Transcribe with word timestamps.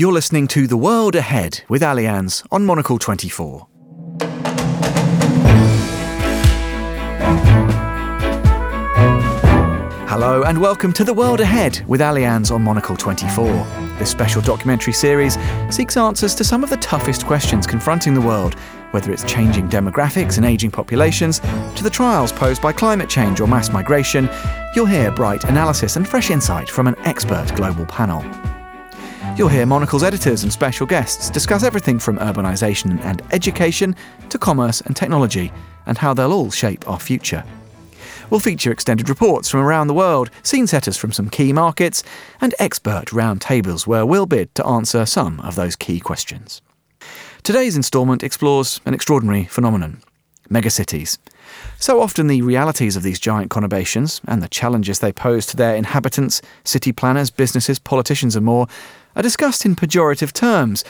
You're 0.00 0.12
listening 0.12 0.48
to 0.48 0.66
The 0.66 0.78
World 0.78 1.14
Ahead 1.14 1.60
with 1.68 1.82
Allianz 1.82 2.42
on 2.50 2.64
Monocle 2.64 2.98
24. 2.98 3.66
Hello 10.08 10.42
and 10.44 10.58
welcome 10.58 10.94
to 10.94 11.04
The 11.04 11.12
World 11.12 11.40
Ahead 11.40 11.84
with 11.86 12.00
Allianz 12.00 12.50
on 12.50 12.62
Monocle 12.62 12.96
24. 12.96 13.44
This 13.98 14.10
special 14.10 14.40
documentary 14.40 14.94
series 14.94 15.36
seeks 15.68 15.98
answers 15.98 16.34
to 16.36 16.44
some 16.44 16.64
of 16.64 16.70
the 16.70 16.78
toughest 16.78 17.26
questions 17.26 17.66
confronting 17.66 18.14
the 18.14 18.22
world, 18.22 18.54
whether 18.92 19.12
it's 19.12 19.24
changing 19.24 19.68
demographics 19.68 20.38
and 20.38 20.46
aging 20.46 20.70
populations, 20.70 21.40
to 21.40 21.82
the 21.82 21.90
trials 21.90 22.32
posed 22.32 22.62
by 22.62 22.72
climate 22.72 23.10
change 23.10 23.38
or 23.38 23.46
mass 23.46 23.70
migration. 23.70 24.30
You'll 24.74 24.86
hear 24.86 25.10
bright 25.10 25.44
analysis 25.44 25.96
and 25.96 26.08
fresh 26.08 26.30
insight 26.30 26.70
from 26.70 26.86
an 26.86 26.98
expert 27.00 27.54
global 27.54 27.84
panel. 27.84 28.24
You'll 29.36 29.48
hear 29.48 29.64
Monocle's 29.64 30.02
editors 30.02 30.42
and 30.42 30.52
special 30.52 30.86
guests 30.86 31.30
discuss 31.30 31.62
everything 31.62 31.98
from 31.98 32.18
urbanisation 32.18 33.00
and 33.04 33.22
education 33.32 33.96
to 34.28 34.38
commerce 34.38 34.82
and 34.82 34.94
technology, 34.94 35.50
and 35.86 35.96
how 35.96 36.12
they'll 36.12 36.32
all 36.32 36.50
shape 36.50 36.86
our 36.88 37.00
future. 37.00 37.42
We'll 38.28 38.40
feature 38.40 38.70
extended 38.70 39.08
reports 39.08 39.48
from 39.48 39.60
around 39.60 39.86
the 39.86 39.94
world, 39.94 40.30
scene 40.42 40.66
setters 40.66 40.96
from 40.96 41.12
some 41.12 41.30
key 41.30 41.52
markets, 41.52 42.02
and 42.40 42.54
expert 42.58 43.06
roundtables 43.06 43.86
where 43.86 44.04
we'll 44.04 44.26
bid 44.26 44.54
to 44.56 44.66
answer 44.66 45.06
some 45.06 45.40
of 45.40 45.54
those 45.54 45.74
key 45.74 46.00
questions. 46.00 46.60
Today's 47.42 47.76
instalment 47.76 48.22
explores 48.22 48.80
an 48.84 48.94
extraordinary 48.94 49.44
phenomenon 49.44 50.02
megacities. 50.50 51.18
So 51.80 52.02
often, 52.02 52.26
the 52.26 52.42
realities 52.42 52.94
of 52.94 53.02
these 53.02 53.18
giant 53.18 53.50
conurbations 53.50 54.20
and 54.28 54.42
the 54.42 54.48
challenges 54.48 54.98
they 54.98 55.12
pose 55.12 55.46
to 55.46 55.56
their 55.56 55.74
inhabitants, 55.74 56.42
city 56.62 56.92
planners, 56.92 57.30
businesses, 57.30 57.78
politicians, 57.78 58.36
and 58.36 58.44
more 58.44 58.66
are 59.16 59.22
discussed 59.22 59.64
in 59.64 59.74
pejorative 59.74 60.34
terms. 60.34 60.84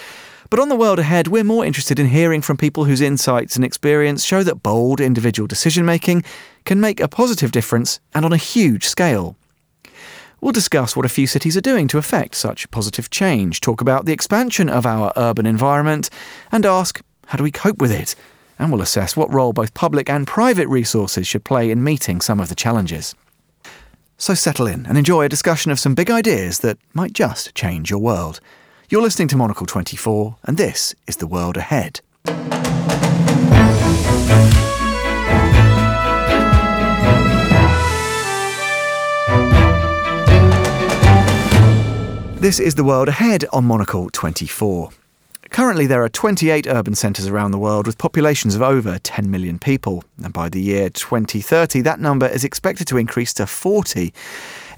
But 0.51 0.59
on 0.59 0.69
the 0.69 0.75
world 0.75 0.99
ahead, 0.99 1.29
we're 1.29 1.45
more 1.45 1.65
interested 1.65 2.01
in 2.01 2.09
hearing 2.09 2.43
from 2.43 2.57
people 2.57 2.87
whose 2.87 3.01
insights 3.01 3.55
and 3.55 3.65
experience 3.65 4.25
show 4.25 4.43
that 4.43 4.65
bold 4.65 5.01
individual 5.01 5.47
decision 5.47 5.87
making 5.87 6.25
can 6.65 6.81
make 6.81 6.99
a 6.99 7.07
positive 7.07 7.53
difference 7.53 8.01
and 8.13 8.25
on 8.25 8.33
a 8.33 8.37
huge 8.37 8.89
scale. 8.89 9.37
We'll 10.41 10.51
discuss 10.51 10.97
what 10.97 11.07
a 11.07 11.11
few 11.11 11.29
cities 11.29 11.57
are 11.57 11.61
doing 11.61 11.87
to 11.87 11.99
affect 11.99 12.35
such 12.35 12.69
positive 12.73 13.11
change, 13.11 13.61
talk 13.61 13.81
about 13.81 14.07
the 14.07 14.13
expansion 14.13 14.69
of 14.69 14.87
our 14.87 15.13
urban 15.17 15.47
environment, 15.47 16.11
and 16.51 16.67
ask 16.67 17.01
how 17.27 17.39
do 17.39 17.45
we 17.45 17.53
cope 17.53 17.79
with 17.79 17.93
it? 17.93 18.17
And 18.61 18.71
we'll 18.71 18.83
assess 18.83 19.17
what 19.17 19.33
role 19.33 19.55
both 19.55 19.73
public 19.73 20.11
and 20.11 20.27
private 20.27 20.69
resources 20.69 21.27
should 21.27 21.45
play 21.45 21.71
in 21.71 21.83
meeting 21.83 22.21
some 22.21 22.39
of 22.39 22.51
the 22.51 22.55
challenges. 22.55 23.15
So 24.19 24.35
settle 24.35 24.67
in 24.67 24.85
and 24.85 24.99
enjoy 24.99 25.25
a 25.25 25.31
discussion 25.31 25.73
of 25.73 25.81
some 25.81 25.95
big 25.95 26.11
ideas 26.11 26.59
that 26.59 26.77
might 26.93 27.15
just 27.15 27.55
change 27.55 27.89
your 27.89 28.01
world. 28.01 28.39
You're 28.91 29.01
listening 29.01 29.29
to 29.29 29.37
Monocle 29.39 29.65
24, 29.65 30.37
and 30.45 30.59
this 30.59 30.95
is 31.07 31.17
The 31.17 31.27
World 31.27 31.57
Ahead. 31.57 32.03
This 42.41 42.61
is 42.61 42.75
The 42.75 42.85
World 42.85 43.09
Ahead 43.09 43.47
on 43.55 43.65
Monocle 43.65 44.11
24. 44.11 44.91
Currently, 45.51 45.89
there 45.89 46.03
are 46.05 46.09
28 46.09 46.69
urban 46.69 46.95
centres 46.95 47.27
around 47.27 47.51
the 47.51 47.59
world 47.59 47.85
with 47.85 47.99
populations 47.99 48.55
of 48.55 48.63
over 48.63 49.01
10 49.01 49.31
million 49.31 49.59
people. 49.59 50.05
And 50.23 50.33
by 50.33 50.49
the 50.49 50.61
year 50.61 50.91
2030, 50.91 51.81
that 51.81 51.99
number 51.99 52.29
is 52.29 52.45
expected 52.45 52.87
to 52.87 52.97
increase 52.97 53.35
to 53.35 53.49
40. 53.49 54.15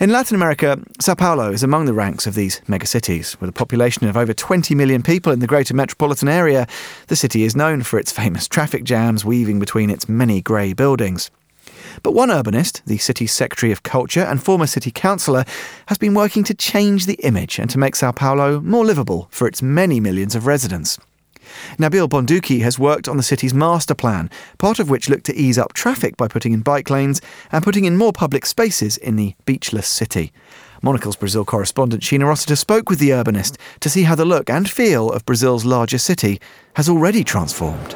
In 0.01 0.11
Latin 0.11 0.35
America, 0.35 0.81
Sao 0.99 1.15
Paulo 1.15 1.53
is 1.53 1.63
among 1.63 1.85
the 1.85 1.93
ranks 1.93 2.27
of 2.27 2.35
these 2.35 2.61
megacities. 2.63 3.39
With 3.39 3.51
a 3.51 3.53
population 3.53 4.09
of 4.09 4.17
over 4.17 4.33
20 4.33 4.75
million 4.75 5.03
people 5.03 5.31
in 5.31 5.41
the 5.41 5.47
greater 5.47 5.75
metropolitan 5.75 6.29
area, 6.29 6.67
the 7.09 7.17
city 7.17 7.45
is 7.45 7.55
known 7.55 7.83
for 7.83 7.99
its 7.99 8.11
famous 8.11 8.49
traffic 8.49 8.83
jams 8.83 9.27
weaving 9.27 9.61
between 9.61 9.91
its 9.91 10.09
many 10.09 10.41
grey 10.41 10.73
buildings. 10.73 11.31
But 12.03 12.15
one 12.15 12.29
urbanist, 12.29 12.83
the 12.85 12.99
city's 12.99 13.33
Secretary 13.33 13.73
of 13.73 13.83
Culture 13.83 14.23
and 14.23 14.43
former 14.43 14.67
city 14.67 14.91
councillor, 14.91 15.45
has 15.87 15.99
been 15.99 16.15
working 16.15 16.45
to 16.45 16.55
change 16.55 17.07
the 17.07 17.21
image 17.25 17.59
and 17.59 17.69
to 17.71 17.79
make 17.79 17.97
Sao 17.97 18.13
Paulo 18.13 18.61
more 18.61 18.85
livable 18.85 19.29
for 19.31 19.47
its 19.47 19.63
many 19.63 20.01
millions 20.01 20.35
of 20.35 20.47
residents. 20.47 20.99
Nabil 21.79 22.09
Bonduki 22.09 22.61
has 22.63 22.79
worked 22.79 23.09
on 23.09 23.17
the 23.17 23.23
city's 23.23 23.55
master 23.55 23.95
plan, 23.95 24.31
part 24.59 24.79
of 24.79 24.91
which 24.91 25.09
looked 25.09 25.27
to 25.27 25.37
ease 25.37 25.59
up 25.59 25.73
traffic 25.73 26.17
by 26.17 26.29
putting 26.29 26.53
in 26.53 26.61
bike 26.61 26.91
lanes 26.91 27.21
and 27.51 27.65
putting 27.65 27.85
in 27.85 27.97
more 27.97 28.13
public 28.13 28.47
spaces 28.47 28.97
in 28.97 29.17
the 29.17 29.35
beachless 29.45 29.87
city. 29.87 30.33
Monocle's 30.83 31.17
Brazil 31.17 31.45
correspondent 31.45 32.03
Sheena 32.03 32.27
Rossiter 32.27 32.57
spoke 32.57 32.91
with 32.91 32.99
the 32.99 33.11
urbanist 33.11 33.57
to 33.81 33.89
see 33.89 34.03
how 34.03 34.15
the 34.15 34.25
look 34.25 34.51
and 34.51 34.69
feel 34.69 35.11
of 35.11 35.25
Brazil's 35.25 35.65
largest 35.65 36.05
city 36.05 36.41
has 36.75 36.89
already 36.89 37.23
transformed. 37.23 37.95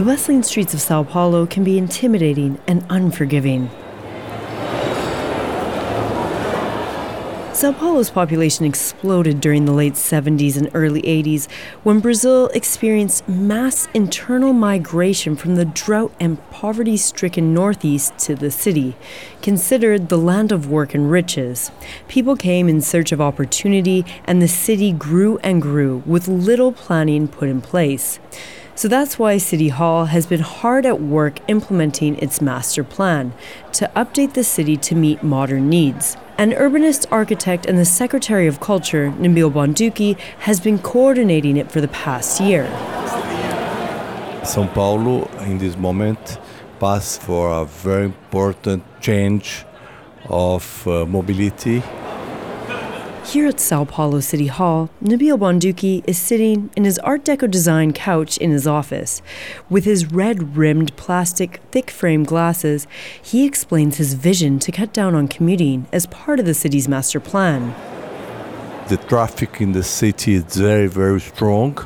The 0.00 0.06
bustling 0.06 0.42
streets 0.42 0.72
of 0.72 0.80
Sao 0.80 1.02
Paulo 1.02 1.44
can 1.44 1.62
be 1.62 1.76
intimidating 1.76 2.58
and 2.66 2.86
unforgiving. 2.88 3.68
Sao 7.52 7.72
Paulo's 7.72 8.08
population 8.08 8.64
exploded 8.64 9.42
during 9.42 9.66
the 9.66 9.74
late 9.74 9.92
70s 9.92 10.56
and 10.56 10.70
early 10.72 11.02
80s 11.02 11.50
when 11.82 12.00
Brazil 12.00 12.46
experienced 12.54 13.28
mass 13.28 13.88
internal 13.92 14.54
migration 14.54 15.36
from 15.36 15.56
the 15.56 15.66
drought 15.66 16.14
and 16.18 16.42
poverty 16.50 16.96
stricken 16.96 17.52
northeast 17.52 18.16
to 18.20 18.34
the 18.34 18.50
city, 18.50 18.96
considered 19.42 20.08
the 20.08 20.16
land 20.16 20.50
of 20.50 20.70
work 20.70 20.94
and 20.94 21.10
riches. 21.10 21.70
People 22.08 22.36
came 22.36 22.70
in 22.70 22.80
search 22.80 23.12
of 23.12 23.20
opportunity, 23.20 24.06
and 24.24 24.40
the 24.40 24.48
city 24.48 24.92
grew 24.92 25.36
and 25.42 25.60
grew 25.60 26.02
with 26.06 26.26
little 26.26 26.72
planning 26.72 27.28
put 27.28 27.50
in 27.50 27.60
place. 27.60 28.18
So 28.74 28.88
that's 28.88 29.18
why 29.18 29.38
City 29.38 29.68
Hall 29.68 30.06
has 30.06 30.26
been 30.26 30.40
hard 30.40 30.86
at 30.86 31.00
work 31.00 31.38
implementing 31.48 32.16
its 32.18 32.40
master 32.40 32.82
plan 32.82 33.32
to 33.72 33.90
update 33.94 34.34
the 34.34 34.44
city 34.44 34.76
to 34.78 34.94
meet 34.94 35.22
modern 35.22 35.68
needs. 35.68 36.16
An 36.38 36.52
urbanist 36.52 37.06
architect 37.10 37.66
and 37.66 37.78
the 37.78 37.84
Secretary 37.84 38.46
of 38.46 38.60
Culture, 38.60 39.12
Nabil 39.18 39.52
Bonduki, 39.52 40.18
has 40.40 40.60
been 40.60 40.78
coordinating 40.78 41.56
it 41.58 41.70
for 41.70 41.80
the 41.82 41.88
past 41.88 42.40
year. 42.40 42.64
São 44.42 44.72
Paulo, 44.72 45.28
in 45.44 45.58
this 45.58 45.76
moment, 45.76 46.38
passed 46.78 47.20
for 47.20 47.50
a 47.50 47.66
very 47.66 48.06
important 48.06 48.82
change 49.02 49.66
of 50.30 50.86
uh, 50.88 51.04
mobility 51.04 51.82
here 53.30 53.46
at 53.46 53.60
Sao 53.60 53.84
Paulo 53.84 54.18
City 54.18 54.48
Hall, 54.48 54.90
Nabil 55.00 55.38
Bonduki 55.38 56.02
is 56.04 56.18
sitting 56.18 56.68
in 56.74 56.82
his 56.82 56.98
Art 56.98 57.24
Deco 57.24 57.48
design 57.48 57.92
couch 57.92 58.36
in 58.38 58.50
his 58.50 58.66
office. 58.66 59.22
With 59.68 59.84
his 59.84 60.10
red 60.10 60.56
rimmed 60.56 60.96
plastic 60.96 61.60
thick 61.70 61.92
frame 61.92 62.24
glasses, 62.24 62.88
he 63.22 63.46
explains 63.46 63.98
his 63.98 64.14
vision 64.14 64.58
to 64.58 64.72
cut 64.72 64.92
down 64.92 65.14
on 65.14 65.28
commuting 65.28 65.86
as 65.92 66.06
part 66.06 66.40
of 66.40 66.44
the 66.44 66.54
city's 66.54 66.88
master 66.88 67.20
plan. 67.20 67.72
The 68.88 68.96
traffic 68.96 69.60
in 69.60 69.70
the 69.70 69.84
city 69.84 70.34
is 70.34 70.56
very, 70.56 70.88
very 70.88 71.20
strong. 71.20 71.78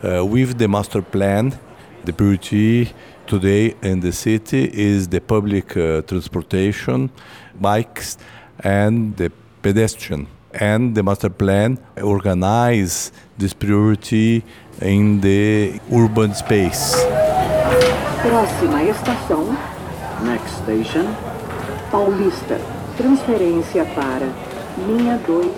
Uh, 0.00 0.24
with 0.24 0.58
the 0.58 0.68
master 0.68 1.02
plan, 1.02 1.58
the 2.04 2.12
beauty 2.12 2.92
today 3.26 3.74
in 3.82 3.98
the 3.98 4.12
city 4.12 4.70
is 4.72 5.08
the 5.08 5.20
public 5.20 5.76
uh, 5.76 6.02
transportation, 6.02 7.10
bikes, 7.60 8.16
and 8.60 9.16
the 9.16 9.32
pedestrian 9.60 10.28
and 10.60 10.94
the 10.94 11.02
master 11.02 11.30
plan 11.30 11.78
organize 12.02 13.12
this 13.38 13.52
priority 13.52 14.42
in 14.80 15.20
the 15.20 15.80
urban 15.92 16.34
space. 16.34 16.94
Próxima 18.22 18.82
estação, 18.84 19.56
next 20.22 20.56
station, 20.62 21.06
Paulista. 21.90 22.58
Transferência 22.96 23.84
para 23.94 24.28
linha 24.86 25.18
2. 25.26 25.52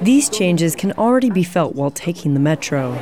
These 0.00 0.30
changes 0.30 0.76
can 0.76 0.92
already 0.92 1.30
be 1.30 1.42
felt 1.42 1.74
while 1.74 1.90
taking 1.90 2.34
the 2.34 2.40
metro. 2.40 2.96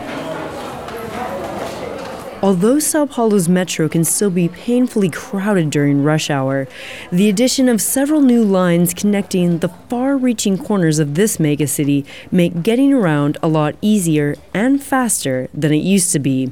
Although 2.43 2.79
Sao 2.79 3.05
Paulo's 3.05 3.51
metro 3.51 3.87
can 3.87 4.03
still 4.03 4.31
be 4.31 4.49
painfully 4.49 5.11
crowded 5.11 5.69
during 5.69 6.03
rush 6.03 6.31
hour, 6.31 6.67
the 7.13 7.29
addition 7.29 7.69
of 7.69 7.83
several 7.83 8.23
new 8.23 8.43
lines 8.43 8.95
connecting 8.95 9.59
the 9.59 9.69
far 9.69 10.17
reaching 10.17 10.57
corners 10.57 10.99
of 10.99 11.17
this 11.17 11.37
megacity 11.37 12.07
make 12.31 12.63
getting 12.63 12.95
around 12.95 13.37
a 13.43 13.49
lot 13.49 13.75
easier 13.83 14.37
and 14.55 14.83
faster 14.83 15.51
than 15.53 15.71
it 15.71 15.83
used 15.83 16.13
to 16.13 16.19
be. 16.19 16.51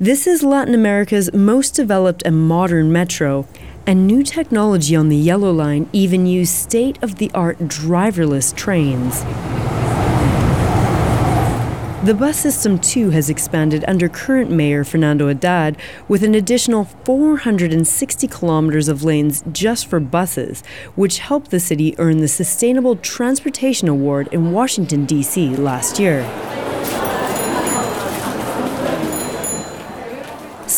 This 0.00 0.26
is 0.26 0.42
Latin 0.42 0.74
America's 0.74 1.30
most 1.34 1.74
developed 1.74 2.22
and 2.24 2.48
modern 2.48 2.90
metro, 2.90 3.46
and 3.86 4.06
new 4.06 4.22
technology 4.22 4.96
on 4.96 5.10
the 5.10 5.16
Yellow 5.16 5.52
Line 5.52 5.86
even 5.92 6.24
use 6.24 6.48
state 6.48 7.00
of 7.02 7.16
the 7.16 7.30
art 7.34 7.58
driverless 7.58 8.56
trains. 8.56 9.22
The 12.04 12.12
bus 12.12 12.38
system 12.38 12.78
too 12.80 13.08
has 13.10 13.30
expanded 13.30 13.82
under 13.88 14.10
current 14.10 14.50
mayor 14.50 14.84
Fernando 14.84 15.28
Haddad 15.28 15.78
with 16.06 16.22
an 16.22 16.34
additional 16.34 16.84
460 16.84 18.28
kilometers 18.28 18.88
of 18.88 19.04
lanes 19.04 19.42
just 19.50 19.86
for 19.86 20.00
buses, 20.00 20.62
which 20.96 21.20
helped 21.20 21.50
the 21.50 21.58
city 21.58 21.94
earn 21.98 22.18
the 22.18 22.28
Sustainable 22.28 22.96
Transportation 22.96 23.88
Award 23.88 24.28
in 24.32 24.52
Washington, 24.52 25.06
D.C. 25.06 25.56
last 25.56 25.98
year. 25.98 26.20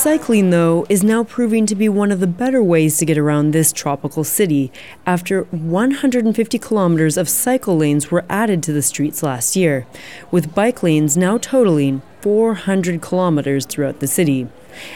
Cycling, 0.07 0.51
though, 0.51 0.87
is 0.89 1.03
now 1.03 1.25
proving 1.25 1.67
to 1.67 1.75
be 1.75 1.89
one 1.89 2.13
of 2.13 2.21
the 2.21 2.29
better 2.29 2.63
ways 2.63 2.97
to 2.99 3.05
get 3.05 3.19
around 3.19 3.51
this 3.51 3.73
tropical 3.73 4.23
city. 4.23 4.71
After 5.05 5.43
150 5.51 6.61
kilometers 6.61 7.17
of 7.17 7.29
cycle 7.29 7.79
lanes 7.79 8.09
were 8.09 8.25
added 8.31 8.63
to 8.63 8.73
the 8.73 8.83
streets 8.83 9.25
last 9.25 9.57
year, 9.57 9.85
with 10.31 10.55
bike 10.55 10.85
lanes 10.85 11.17
now 11.17 11.39
totaling 11.39 12.03
400 12.27 13.01
kilometers 13.01 13.65
throughout 13.65 14.01
the 14.01 14.09
city. 14.09 14.49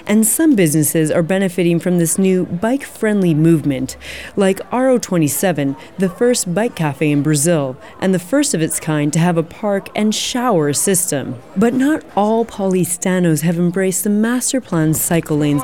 And 0.04 0.26
some 0.26 0.56
businesses 0.56 1.12
are 1.12 1.22
benefiting 1.22 1.78
from 1.78 1.98
this 1.98 2.18
new 2.18 2.44
bike 2.44 2.82
friendly 2.82 3.34
movement, 3.34 3.96
like 4.34 4.58
Aro 4.70 5.00
27, 5.00 5.76
the 5.96 6.08
first 6.08 6.52
bike 6.52 6.74
cafe 6.74 7.08
in 7.08 7.22
Brazil, 7.22 7.76
and 8.00 8.12
the 8.12 8.18
first 8.18 8.52
of 8.52 8.60
its 8.60 8.80
kind 8.80 9.12
to 9.12 9.20
have 9.20 9.36
a 9.36 9.44
park 9.44 9.90
and 9.94 10.12
shower 10.12 10.72
system. 10.72 11.40
But 11.56 11.72
not 11.72 12.02
all 12.16 12.44
paulistanos 12.44 13.42
have 13.42 13.60
embraced 13.60 14.02
the 14.02 14.10
master 14.10 14.60
plan 14.60 14.92
cycle 14.92 15.36
lanes. 15.36 15.62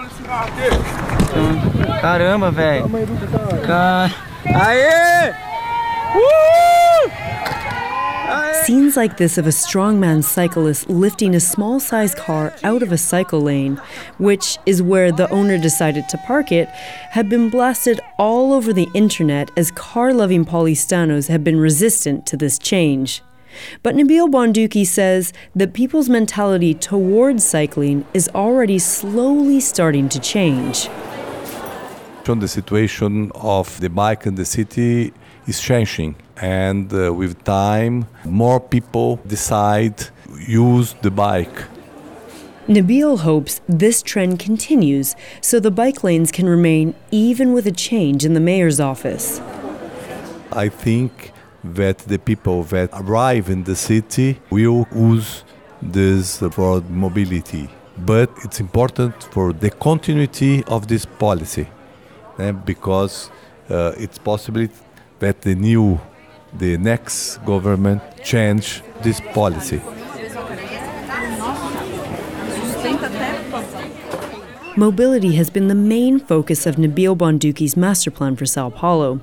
Caramba, 1.98 2.52
velho. 2.52 3.66
Car... 3.66 4.10
Aê! 4.44 5.34
Uh! 6.14 7.25
Scenes 8.66 8.96
like 8.96 9.16
this 9.16 9.38
of 9.38 9.46
a 9.46 9.50
strongman 9.50 10.24
cyclist 10.24 10.90
lifting 10.90 11.36
a 11.36 11.38
small 11.38 11.78
sized 11.78 12.16
car 12.16 12.52
out 12.64 12.82
of 12.82 12.90
a 12.90 12.98
cycle 12.98 13.40
lane, 13.40 13.76
which 14.18 14.58
is 14.66 14.82
where 14.82 15.12
the 15.12 15.30
owner 15.30 15.56
decided 15.56 16.08
to 16.08 16.18
park 16.26 16.50
it, 16.50 16.66
had 17.12 17.28
been 17.28 17.48
blasted 17.48 18.00
all 18.18 18.52
over 18.52 18.72
the 18.72 18.88
internet 18.92 19.52
as 19.56 19.70
car 19.70 20.12
loving 20.12 20.44
Paulistanos 20.44 21.28
have 21.28 21.44
been 21.44 21.60
resistant 21.60 22.26
to 22.26 22.36
this 22.36 22.58
change. 22.58 23.22
But 23.84 23.94
Nabil 23.94 24.28
Bonduki 24.28 24.84
says 24.84 25.32
that 25.54 25.72
people's 25.72 26.08
mentality 26.08 26.74
towards 26.74 27.46
cycling 27.46 28.04
is 28.14 28.28
already 28.34 28.80
slowly 28.80 29.60
starting 29.60 30.08
to 30.08 30.18
change. 30.18 30.88
The 32.24 32.48
situation 32.48 33.30
of 33.36 33.78
the 33.78 33.90
bike 33.90 34.26
in 34.26 34.34
the 34.34 34.44
city 34.44 35.12
is 35.46 35.60
changing 35.60 36.16
and 36.40 36.92
uh, 36.92 37.12
with 37.12 37.42
time 37.44 38.06
more 38.24 38.60
people 38.60 39.16
decide 39.26 40.08
use 40.46 40.94
the 41.02 41.10
bike 41.10 41.64
Nabil 42.68 43.20
hopes 43.20 43.60
this 43.68 44.02
trend 44.02 44.40
continues 44.40 45.14
so 45.40 45.60
the 45.60 45.70
bike 45.70 46.02
lanes 46.02 46.32
can 46.32 46.48
remain 46.48 46.94
even 47.12 47.52
with 47.52 47.64
a 47.68 47.70
change 47.70 48.24
in 48.24 48.34
the 48.34 48.40
mayor's 48.40 48.80
office. 48.80 49.40
I 50.50 50.68
think 50.68 51.32
that 51.62 51.98
the 51.98 52.18
people 52.18 52.64
that 52.64 52.90
arrive 52.92 53.48
in 53.50 53.62
the 53.62 53.76
city 53.76 54.40
will 54.50 54.86
use 54.92 55.44
this 55.80 56.38
for 56.38 56.80
mobility. 56.88 57.68
But 57.98 58.30
it's 58.44 58.58
important 58.58 59.22
for 59.22 59.52
the 59.52 59.70
continuity 59.70 60.64
of 60.64 60.88
this 60.88 61.06
policy 61.06 61.68
eh, 62.40 62.50
because 62.50 63.30
uh, 63.70 63.92
it's 63.96 64.18
possible 64.18 64.66
that 65.20 65.42
the 65.42 65.54
new 65.54 66.00
the 66.58 66.76
next 66.76 67.38
government 67.44 68.02
change 68.24 68.82
this 69.02 69.20
policy. 69.20 69.80
Mobility 74.78 75.36
has 75.36 75.48
been 75.48 75.68
the 75.68 75.74
main 75.74 76.18
focus 76.18 76.66
of 76.66 76.76
Nabil 76.76 77.16
Bonduki's 77.16 77.78
master 77.78 78.10
plan 78.10 78.36
for 78.36 78.44
Sao 78.44 78.68
Paulo, 78.68 79.20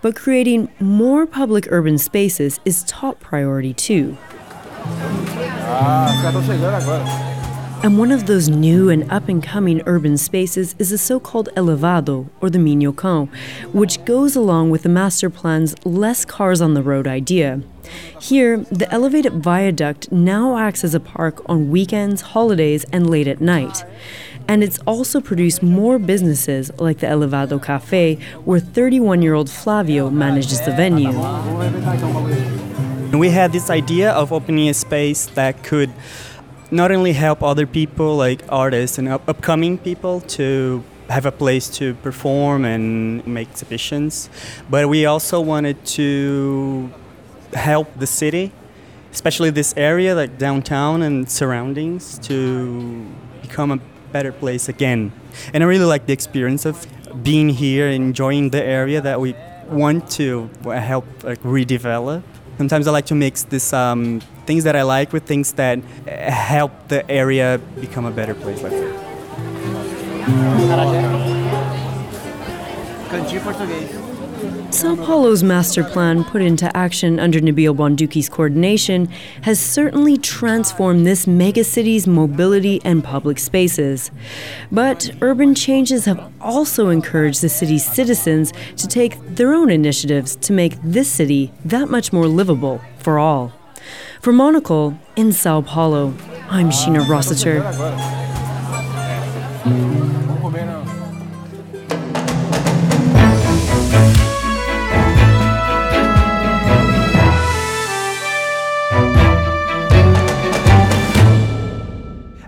but 0.00 0.14
creating 0.14 0.68
more 0.78 1.26
public 1.26 1.66
urban 1.70 1.98
spaces 1.98 2.60
is 2.64 2.84
top 2.84 3.18
priority 3.18 3.74
too. 3.74 4.16
Ah, 5.74 7.31
and 7.82 7.98
one 7.98 8.12
of 8.12 8.26
those 8.26 8.48
new 8.48 8.90
and 8.90 9.10
up 9.10 9.28
and 9.28 9.42
coming 9.42 9.82
urban 9.86 10.16
spaces 10.16 10.76
is 10.78 10.90
the 10.90 10.98
so 10.98 11.18
called 11.18 11.48
elevado, 11.56 12.30
or 12.40 12.48
the 12.48 12.58
Minhocão, 12.58 13.28
which 13.72 14.04
goes 14.04 14.36
along 14.36 14.70
with 14.70 14.84
the 14.84 14.88
master 14.88 15.28
plan's 15.28 15.74
less 15.84 16.24
cars 16.24 16.60
on 16.60 16.74
the 16.74 16.82
road 16.82 17.08
idea. 17.08 17.60
Here, 18.20 18.58
the 18.58 18.88
elevated 18.92 19.42
viaduct 19.42 20.12
now 20.12 20.58
acts 20.58 20.84
as 20.84 20.94
a 20.94 21.00
park 21.00 21.42
on 21.46 21.72
weekends, 21.72 22.20
holidays, 22.20 22.84
and 22.92 23.10
late 23.10 23.26
at 23.26 23.40
night. 23.40 23.84
And 24.46 24.62
it's 24.62 24.78
also 24.86 25.20
produced 25.20 25.60
more 25.60 25.98
businesses 25.98 26.70
like 26.78 26.98
the 26.98 27.08
Elevado 27.08 27.58
Cafe, 27.58 28.14
where 28.44 28.60
31 28.60 29.22
year 29.22 29.34
old 29.34 29.50
Flavio 29.50 30.08
manages 30.08 30.60
the 30.60 30.72
venue. 30.72 31.10
We 33.16 33.30
had 33.30 33.52
this 33.52 33.70
idea 33.70 34.12
of 34.12 34.32
opening 34.32 34.68
a 34.68 34.74
space 34.74 35.26
that 35.34 35.64
could 35.64 35.92
not 36.72 36.90
only 36.90 37.12
help 37.12 37.42
other 37.42 37.66
people 37.66 38.16
like 38.16 38.42
artists 38.48 38.98
and 38.98 39.06
up- 39.06 39.28
upcoming 39.28 39.76
people 39.76 40.22
to 40.22 40.82
have 41.10 41.26
a 41.26 41.30
place 41.30 41.68
to 41.68 41.94
perform 41.96 42.64
and 42.64 43.24
make 43.26 43.50
exhibitions, 43.50 44.30
but 44.70 44.88
we 44.88 45.04
also 45.04 45.38
wanted 45.40 45.84
to 45.84 46.90
help 47.52 47.86
the 47.98 48.06
city, 48.06 48.50
especially 49.12 49.50
this 49.50 49.74
area 49.76 50.14
like 50.14 50.38
downtown 50.38 51.02
and 51.02 51.30
surroundings, 51.30 52.18
to 52.20 53.06
become 53.42 53.70
a 53.70 53.78
better 54.10 54.32
place 54.32 54.68
again. 54.68 55.12
And 55.52 55.62
I 55.62 55.66
really 55.66 55.84
like 55.84 56.06
the 56.06 56.14
experience 56.14 56.64
of 56.64 56.86
being 57.22 57.50
here, 57.50 57.88
enjoying 57.88 58.48
the 58.48 58.64
area 58.64 59.02
that 59.02 59.20
we 59.20 59.34
want 59.68 60.10
to 60.12 60.48
uh, 60.64 60.70
help 60.70 61.04
like 61.22 61.42
redevelop. 61.42 62.22
Sometimes 62.58 62.86
I 62.86 62.90
like 62.90 63.06
to 63.06 63.14
mix 63.14 63.42
this 63.44 63.72
um, 63.72 64.20
things 64.46 64.64
that 64.64 64.76
I 64.76 64.82
like 64.82 65.12
with 65.12 65.24
things 65.24 65.52
that 65.54 65.78
help 66.06 66.72
the 66.88 67.08
area 67.10 67.60
become 67.80 68.04
a 68.04 68.10
better 68.10 68.34
place. 68.34 68.62
Sao 74.72 74.96
Paulo's 74.96 75.42
master 75.42 75.84
plan, 75.84 76.24
put 76.24 76.40
into 76.40 76.74
action 76.74 77.20
under 77.20 77.40
Nabil 77.40 77.76
Bonduki's 77.76 78.30
coordination, 78.30 79.06
has 79.42 79.60
certainly 79.60 80.16
transformed 80.16 81.06
this 81.06 81.26
megacity's 81.26 82.06
mobility 82.06 82.80
and 82.82 83.04
public 83.04 83.38
spaces. 83.38 84.10
But 84.72 85.10
urban 85.20 85.54
changes 85.54 86.06
have 86.06 86.32
also 86.40 86.88
encouraged 86.88 87.42
the 87.42 87.50
city's 87.50 87.84
citizens 87.84 88.50
to 88.78 88.88
take 88.88 89.18
their 89.36 89.52
own 89.52 89.68
initiatives 89.68 90.36
to 90.36 90.54
make 90.54 90.80
this 90.82 91.12
city 91.12 91.52
that 91.66 91.90
much 91.90 92.10
more 92.10 92.26
livable 92.26 92.80
for 92.98 93.18
all. 93.18 93.52
For 94.22 94.32
Monocle, 94.32 94.98
in 95.16 95.32
Sao 95.32 95.60
Paulo, 95.60 96.14
I'm 96.48 96.70
Sheena 96.70 97.06
Rossiter. 97.06 97.62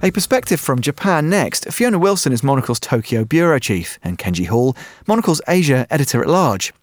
A 0.04 0.10
perspective 0.10 0.60
from 0.60 0.82
Japan 0.82 1.30
next. 1.30 1.72
Fiona 1.72 1.98
Wilson 1.98 2.30
is 2.30 2.42
Monocle's 2.42 2.78
Tokyo 2.78 3.24
bureau 3.24 3.58
chief, 3.58 3.98
and 4.02 4.18
Kenji 4.18 4.46
Hall, 4.46 4.76
Monocle's 5.06 5.40
Asia 5.48 5.86
editor 5.88 6.20
at 6.20 6.28
large. 6.28 6.74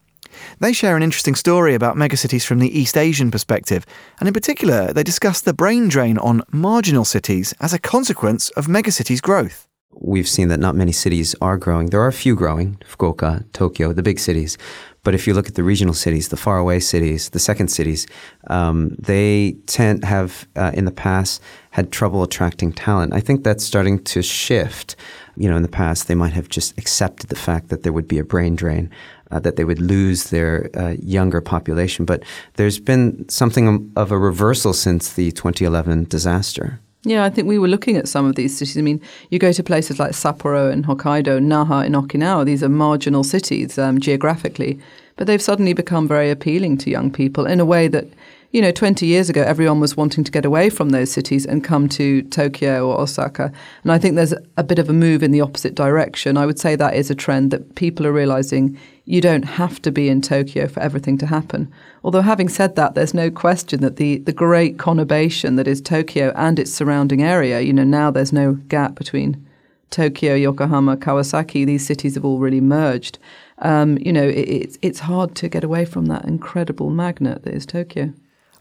They 0.59 0.73
share 0.73 0.97
an 0.97 1.03
interesting 1.03 1.35
story 1.35 1.75
about 1.75 1.95
megacities 1.95 2.43
from 2.43 2.57
the 2.57 2.75
East 2.75 2.97
Asian 2.97 3.29
perspective, 3.29 3.85
and 4.19 4.27
in 4.27 4.33
particular, 4.33 4.91
they 4.91 5.03
discuss 5.03 5.39
the 5.39 5.53
brain 5.53 5.87
drain 5.87 6.17
on 6.17 6.41
marginal 6.51 7.05
cities 7.05 7.53
as 7.59 7.73
a 7.73 7.79
consequence 7.79 8.49
of 8.57 8.65
megacities' 8.65 9.21
growth. 9.21 9.67
We've 9.93 10.27
seen 10.27 10.47
that 10.47 10.59
not 10.59 10.75
many 10.75 10.91
cities 10.91 11.35
are 11.41 11.57
growing. 11.57 11.91
There 11.91 12.01
are 12.01 12.07
a 12.07 12.13
few 12.13 12.33
growing 12.33 12.79
Fukuoka, 12.89 13.45
Tokyo, 13.53 13.93
the 13.93 14.01
big 14.01 14.17
cities. 14.17 14.57
But 15.03 15.15
if 15.15 15.25
you 15.25 15.33
look 15.33 15.47
at 15.47 15.55
the 15.55 15.63
regional 15.63 15.95
cities, 15.95 16.29
the 16.29 16.37
faraway 16.37 16.79
cities, 16.79 17.29
the 17.29 17.39
second 17.39 17.69
cities, 17.69 18.05
um, 18.47 18.95
they 18.99 19.53
tend 19.65 20.05
have 20.05 20.47
uh, 20.55 20.71
in 20.75 20.85
the 20.85 20.91
past 20.91 21.41
had 21.71 21.91
trouble 21.91 22.21
attracting 22.21 22.71
talent. 22.71 23.13
I 23.13 23.19
think 23.19 23.43
that's 23.43 23.63
starting 23.63 24.03
to 24.03 24.21
shift. 24.21 24.95
You 25.35 25.49
know, 25.49 25.55
in 25.55 25.63
the 25.63 25.69
past, 25.69 26.07
they 26.07 26.15
might 26.15 26.33
have 26.33 26.49
just 26.49 26.77
accepted 26.77 27.29
the 27.29 27.35
fact 27.35 27.69
that 27.69 27.81
there 27.81 27.93
would 27.93 28.07
be 28.07 28.19
a 28.19 28.23
brain 28.23 28.55
drain, 28.55 28.91
uh, 29.31 29.39
that 29.39 29.55
they 29.55 29.63
would 29.63 29.81
lose 29.81 30.29
their 30.29 30.69
uh, 30.75 30.95
younger 31.01 31.41
population. 31.41 32.05
But 32.05 32.23
there's 32.55 32.79
been 32.79 33.27
something 33.27 33.91
of 33.95 34.11
a 34.11 34.19
reversal 34.19 34.73
since 34.73 35.13
the 35.13 35.31
2011 35.31 36.05
disaster. 36.05 36.79
Yeah, 37.03 37.23
I 37.23 37.31
think 37.31 37.47
we 37.47 37.57
were 37.57 37.67
looking 37.67 37.97
at 37.97 38.07
some 38.07 38.27
of 38.27 38.35
these 38.35 38.55
cities. 38.55 38.77
I 38.77 38.81
mean, 38.81 39.01
you 39.31 39.39
go 39.39 39.51
to 39.51 39.63
places 39.63 39.97
like 39.97 40.11
Sapporo 40.11 40.71
and 40.71 40.85
Hokkaido, 40.85 41.39
Naha 41.41 41.83
in 41.83 41.93
Okinawa, 41.93 42.45
these 42.45 42.61
are 42.61 42.69
marginal 42.69 43.23
cities 43.23 43.79
um, 43.79 43.99
geographically, 43.99 44.79
but 45.15 45.25
they've 45.25 45.41
suddenly 45.41 45.73
become 45.73 46.07
very 46.07 46.29
appealing 46.29 46.77
to 46.79 46.91
young 46.91 47.11
people 47.11 47.47
in 47.47 47.59
a 47.59 47.65
way 47.65 47.87
that 47.87 48.07
you 48.51 48.61
know, 48.61 48.71
20 48.71 49.05
years 49.05 49.29
ago, 49.29 49.41
everyone 49.43 49.79
was 49.79 49.95
wanting 49.95 50.25
to 50.25 50.31
get 50.31 50.43
away 50.43 50.69
from 50.69 50.89
those 50.89 51.09
cities 51.09 51.45
and 51.45 51.63
come 51.63 51.87
to 51.87 52.21
Tokyo 52.23 52.85
or 52.85 52.99
Osaka. 52.99 53.51
And 53.83 53.93
I 53.93 53.97
think 53.97 54.15
there's 54.15 54.33
a 54.57 54.63
bit 54.63 54.77
of 54.77 54.89
a 54.89 54.93
move 54.93 55.23
in 55.23 55.31
the 55.31 55.39
opposite 55.39 55.73
direction. 55.73 56.35
I 56.35 56.45
would 56.45 56.59
say 56.59 56.75
that 56.75 56.95
is 56.95 57.09
a 57.09 57.15
trend 57.15 57.51
that 57.51 57.75
people 57.75 58.05
are 58.05 58.11
realizing 58.11 58.77
you 59.05 59.21
don't 59.21 59.43
have 59.43 59.81
to 59.83 59.91
be 59.91 60.09
in 60.09 60.21
Tokyo 60.21 60.67
for 60.67 60.81
everything 60.81 61.17
to 61.19 61.27
happen. 61.27 61.71
Although, 62.03 62.21
having 62.21 62.49
said 62.49 62.75
that, 62.75 62.93
there's 62.93 63.13
no 63.13 63.31
question 63.31 63.79
that 63.81 63.95
the, 63.95 64.17
the 64.17 64.33
great 64.33 64.77
conurbation 64.77 65.55
that 65.55 65.67
is 65.67 65.81
Tokyo 65.81 66.33
and 66.35 66.59
its 66.59 66.73
surrounding 66.73 67.23
area, 67.23 67.61
you 67.61 67.71
know, 67.71 67.85
now 67.85 68.11
there's 68.11 68.33
no 68.33 68.53
gap 68.53 68.95
between 68.95 69.47
Tokyo, 69.91 70.35
Yokohama, 70.35 70.97
Kawasaki, 70.97 71.65
these 71.65 71.85
cities 71.85 72.15
have 72.15 72.25
all 72.25 72.39
really 72.39 72.61
merged. 72.61 73.17
Um, 73.59 73.97
you 73.99 74.11
know, 74.11 74.27
it, 74.27 74.47
it's, 74.49 74.77
it's 74.81 74.99
hard 74.99 75.35
to 75.35 75.49
get 75.49 75.63
away 75.63 75.85
from 75.85 76.07
that 76.07 76.25
incredible 76.25 76.89
magnet 76.89 77.43
that 77.43 77.53
is 77.53 77.65
Tokyo. 77.65 78.13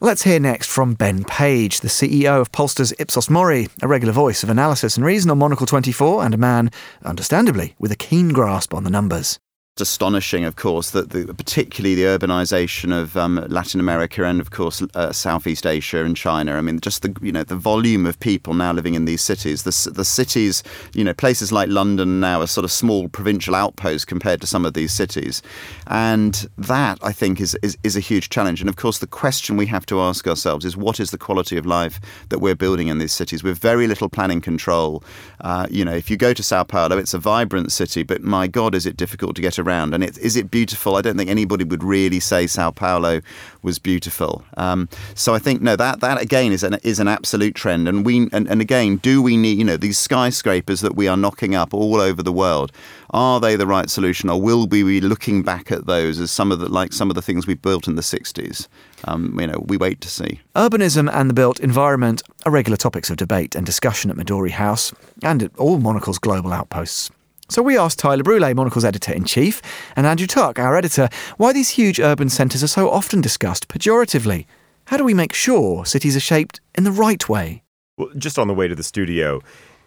Let's 0.03 0.23
hear 0.23 0.41
next 0.41 0.69
from 0.69 0.95
Ben 0.95 1.25
Page, 1.25 1.81
the 1.81 1.89
CEO 1.89 2.41
of 2.41 2.51
pollsters 2.53 2.95
Ipsos 2.99 3.29
Mori, 3.29 3.69
a 3.83 3.87
regular 3.87 4.15
voice 4.15 4.43
of 4.43 4.49
analysis 4.49 4.97
and 4.97 5.05
reason 5.05 5.31
on 5.31 5.37
Monocle 5.37 5.67
24, 5.67 6.25
and 6.25 6.33
a 6.33 6.39
man, 6.39 6.71
understandably, 7.05 7.75
with 7.79 7.93
a 7.93 7.97
keen 7.97 8.31
grasp 8.31 8.73
on 8.73 8.85
the 8.85 8.91
numbers 8.91 9.39
astonishing, 9.81 10.45
of 10.45 10.57
course, 10.57 10.91
that 10.91 11.11
the, 11.11 11.33
particularly 11.35 11.95
the 11.95 12.03
urbanization 12.03 12.93
of 12.99 13.17
um, 13.17 13.37
Latin 13.49 13.81
America 13.81 14.25
and, 14.25 14.41
of 14.41 14.51
course, 14.51 14.83
uh, 14.95 15.13
Southeast 15.13 15.67
Asia 15.67 16.05
and 16.05 16.17
China. 16.17 16.57
I 16.57 16.61
mean, 16.61 16.81
just 16.81 17.03
the 17.03 17.17
you 17.21 17.33
know 17.33 17.45
the 17.45 17.57
volume 17.57 18.07
of 18.07 18.19
people 18.21 18.55
now 18.55 18.73
living 18.73 18.95
in 18.95 19.05
these 19.05 19.23
cities. 19.23 19.63
The, 19.63 19.91
the 19.91 20.05
cities, 20.05 20.63
you 20.95 21.05
know, 21.05 21.15
places 21.15 21.53
like 21.53 21.69
London 21.69 22.21
now 22.21 22.41
are 22.41 22.47
sort 22.47 22.65
of 22.65 22.73
small 22.73 23.09
provincial 23.09 23.55
outposts 23.55 24.05
compared 24.05 24.41
to 24.41 24.47
some 24.47 24.65
of 24.65 24.75
these 24.75 24.93
cities, 24.93 25.43
and 25.87 26.49
that 26.59 26.99
I 27.03 27.13
think 27.13 27.41
is, 27.41 27.57
is 27.63 27.77
is 27.83 27.97
a 27.97 28.01
huge 28.01 28.29
challenge. 28.29 28.61
And 28.61 28.69
of 28.69 28.77
course, 28.77 28.99
the 28.99 29.07
question 29.07 29.57
we 29.57 29.67
have 29.67 29.87
to 29.87 30.01
ask 30.01 30.27
ourselves 30.27 30.65
is 30.65 30.77
what 30.77 31.01
is 31.01 31.11
the 31.11 31.19
quality 31.19 31.57
of 31.57 31.67
life 31.67 32.01
that 32.29 32.41
we're 32.41 32.55
building 32.55 32.89
in 32.89 32.99
these 32.99 33.13
cities 33.13 33.43
with 33.43 33.59
very 33.59 33.87
little 33.87 34.09
planning 34.09 34.41
control. 34.41 35.03
Uh, 35.41 35.67
you 35.71 35.85
know, 35.85 35.95
if 35.95 36.11
you 36.11 36.17
go 36.17 36.33
to 36.35 36.43
Sao 36.43 36.65
Paulo, 36.65 36.99
it's 36.99 37.15
a 37.15 37.19
vibrant 37.19 37.73
city, 37.73 38.03
but 38.03 38.23
my 38.23 38.47
God, 38.47 38.75
is 38.75 38.87
it 38.87 38.97
difficult 38.97 39.37
to 39.37 39.43
get 39.43 39.59
around 39.59 39.70
around. 39.71 39.95
And 39.95 40.03
it, 40.03 40.19
is 40.19 40.37
it 40.37 40.51
beautiful? 40.51 40.97
I 40.97 41.03
don't 41.03 41.17
think 41.17 41.31
anybody 41.31 41.65
would 41.65 41.85
really 41.85 42.21
say 42.21 42.47
Sao 42.47 42.71
Paulo 42.71 43.21
was 43.63 43.79
beautiful. 43.79 44.45
Um, 44.57 44.89
so 45.15 45.35
I 45.35 45.39
think 45.39 45.63
no, 45.63 45.77
that 45.77 46.01
that 46.01 46.21
again 46.21 46.53
is 46.53 46.63
an 46.63 46.75
is 46.83 46.99
an 46.99 47.09
absolute 47.09 47.55
trend. 47.55 47.89
And 47.89 48.05
we 48.05 48.29
and, 48.33 48.49
and 48.49 48.61
again, 48.61 48.97
do 48.97 49.23
we 49.23 49.37
need 49.37 49.59
you 49.59 49.65
know 49.65 49.77
these 49.77 49.99
skyscrapers 49.99 50.81
that 50.81 50.97
we 50.97 51.09
are 51.09 51.17
knocking 51.17 51.55
up 51.55 51.73
all 51.73 52.01
over 52.01 52.23
the 52.23 52.33
world? 52.33 52.73
Are 53.11 53.41
they 53.41 53.57
the 53.57 53.67
right 53.67 53.91
solution, 53.91 54.31
or 54.31 54.41
will 54.41 54.67
we 54.67 54.83
be 54.83 55.01
looking 55.01 55.43
back 55.43 55.73
at 55.73 55.87
those 55.87 56.21
as 56.21 56.31
some 56.31 56.53
of 56.53 56.61
the 56.61 56.69
like 56.69 56.93
some 56.93 57.11
of 57.11 57.15
the 57.15 57.23
things 57.23 57.47
we 57.47 57.55
built 57.55 57.89
in 57.89 57.97
the 57.97 58.03
'60s? 58.03 58.69
Um, 59.05 59.39
you 59.41 59.47
know, 59.47 59.65
we 59.67 59.77
wait 59.77 60.01
to 60.03 60.09
see. 60.09 60.41
Urbanism 60.55 61.11
and 61.13 61.31
the 61.31 61.35
built 61.35 61.61
environment 61.61 62.23
are 62.45 62.53
regular 62.53 62.77
topics 62.77 63.11
of 63.11 63.17
debate 63.17 63.55
and 63.55 63.65
discussion 63.65 64.11
at 64.11 64.17
Midori 64.17 64.51
House 64.51 64.93
and 65.23 65.43
at 65.43 65.57
all 65.57 65.79
Monocle's 65.79 66.19
global 66.19 66.53
outposts. 66.53 67.11
So 67.51 67.63
we 67.63 67.77
asked 67.77 67.99
Tyler 67.99 68.23
Brule, 68.23 68.55
Monocle's 68.55 68.85
editor 68.85 69.13
in 69.13 69.25
chief, 69.25 69.61
and 69.97 70.07
Andrew 70.07 70.29
Tuck, 70.29 70.61
our 70.61 70.77
editor, 70.77 71.09
why 71.37 71.53
these 71.53 71.71
huge 71.71 71.99
urban 71.99 72.29
centres 72.29 72.63
are 72.63 72.69
so 72.69 72.89
often 72.89 73.21
discussed 73.21 73.67
pejoratively. 73.67 74.47
How 74.85 74.97
do 74.97 75.03
we 75.05 75.15
make 75.15 75.33
sure 75.33 75.85
cities 75.85 76.15
are 76.15 76.21
shaped 76.21 76.61
in 76.77 76.85
the 76.85 76.93
right 76.93 77.29
way? 77.29 77.65
Well, 77.99 78.11
just 78.17 78.39
on 78.39 78.47
the 78.47 78.55
way 78.55 78.69
to 78.69 78.77
the 78.77 78.85
studio, 78.85 79.41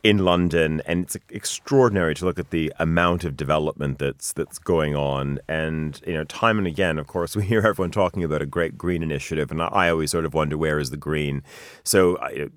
in 0.03 0.17
London, 0.17 0.81
and 0.85 1.05
it's 1.05 1.15
extraordinary 1.29 2.13
to 2.13 2.25
look 2.25 2.37
at 2.37 2.49
the 2.49 2.73
amount 2.77 3.23
of 3.23 3.37
development 3.37 3.99
that's 3.99 4.33
that's 4.33 4.59
going 4.59 4.95
on. 4.97 5.39
And 5.47 5.99
you 6.05 6.13
know, 6.13 6.25
time 6.25 6.57
and 6.57 6.67
again, 6.67 6.99
of 6.99 7.07
course, 7.07 7.35
we 7.37 7.43
hear 7.43 7.59
everyone 7.59 7.91
talking 7.91 8.23
about 8.23 8.41
a 8.41 8.45
great 8.45 8.77
green 8.77 9.01
initiative, 9.01 9.49
and 9.49 9.61
I 9.61 9.89
always 9.89 10.11
sort 10.11 10.25
of 10.25 10.33
wonder 10.33 10.57
where 10.57 10.77
is 10.77 10.89
the 10.89 10.97
green. 10.97 11.41
So 11.85 12.17
I, 12.17 12.49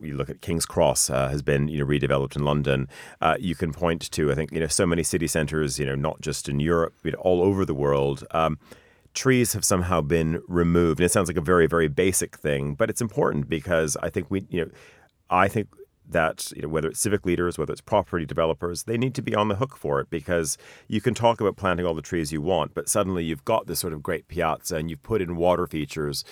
you 0.00 0.16
look 0.16 0.28
at 0.28 0.40
King's 0.40 0.66
Cross 0.66 1.10
uh, 1.10 1.28
has 1.28 1.42
been 1.42 1.68
you 1.68 1.78
know 1.78 1.86
redeveloped 1.86 2.34
in 2.34 2.44
London. 2.44 2.88
Uh, 3.20 3.36
you 3.38 3.54
can 3.54 3.72
point 3.72 4.10
to 4.10 4.32
I 4.32 4.34
think 4.34 4.50
you 4.50 4.58
know 4.58 4.66
so 4.66 4.84
many 4.84 5.04
city 5.04 5.28
centres, 5.28 5.78
you 5.78 5.86
know, 5.86 5.94
not 5.94 6.20
just 6.20 6.48
in 6.48 6.58
Europe, 6.58 6.94
but 7.04 7.14
all 7.14 7.40
over 7.40 7.64
the 7.64 7.74
world. 7.74 8.26
Um, 8.32 8.58
trees 9.12 9.54
have 9.54 9.64
somehow 9.64 10.00
been 10.00 10.40
removed. 10.46 11.00
And 11.00 11.04
it 11.04 11.10
sounds 11.10 11.28
like 11.28 11.36
a 11.36 11.40
very, 11.40 11.66
very 11.66 11.88
basic 11.88 12.38
thing, 12.38 12.76
but 12.76 12.88
it's 12.88 13.00
important 13.00 13.48
because 13.48 13.96
I 14.00 14.08
think 14.08 14.30
we, 14.30 14.46
you 14.50 14.64
know, 14.64 14.70
I 15.28 15.48
think 15.48 15.66
that 16.12 16.52
you 16.54 16.62
know, 16.62 16.68
whether 16.68 16.88
it's 16.88 17.00
civic 17.00 17.24
leaders, 17.26 17.58
whether 17.58 17.72
it's 17.72 17.80
property 17.80 18.26
developers, 18.26 18.84
they 18.84 18.98
need 18.98 19.14
to 19.14 19.22
be 19.22 19.34
on 19.34 19.48
the 19.48 19.56
hook 19.56 19.76
for 19.76 20.00
it 20.00 20.10
because 20.10 20.58
you 20.88 21.00
can 21.00 21.14
talk 21.14 21.40
about 21.40 21.56
planting 21.56 21.86
all 21.86 21.94
the 21.94 22.02
trees 22.02 22.32
you 22.32 22.42
want, 22.42 22.74
but 22.74 22.88
suddenly 22.88 23.24
you've 23.24 23.44
got 23.44 23.66
this 23.66 23.80
sort 23.80 23.92
of 23.92 24.02
great 24.02 24.28
piazza 24.28 24.76
and 24.76 24.90
you've 24.90 25.02
put 25.02 25.22
in 25.22 25.36
water 25.36 25.66
features. 25.66 26.24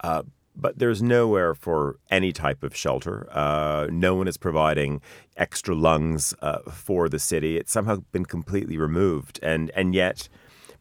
Uh, 0.00 0.22
but 0.56 0.78
there's 0.78 1.02
nowhere 1.02 1.54
for 1.54 1.98
any 2.10 2.32
type 2.32 2.62
of 2.62 2.76
shelter. 2.76 3.28
Uh, 3.30 3.86
no 3.90 4.14
one 4.14 4.28
is 4.28 4.36
providing 4.36 5.00
extra 5.36 5.74
lungs 5.74 6.34
uh, 6.42 6.58
for 6.70 7.08
the 7.08 7.18
city. 7.18 7.56
It's 7.56 7.72
somehow 7.72 7.96
been 8.12 8.26
completely 8.26 8.76
removed, 8.76 9.38
and 9.42 9.70
and 9.74 9.94
yet 9.94 10.28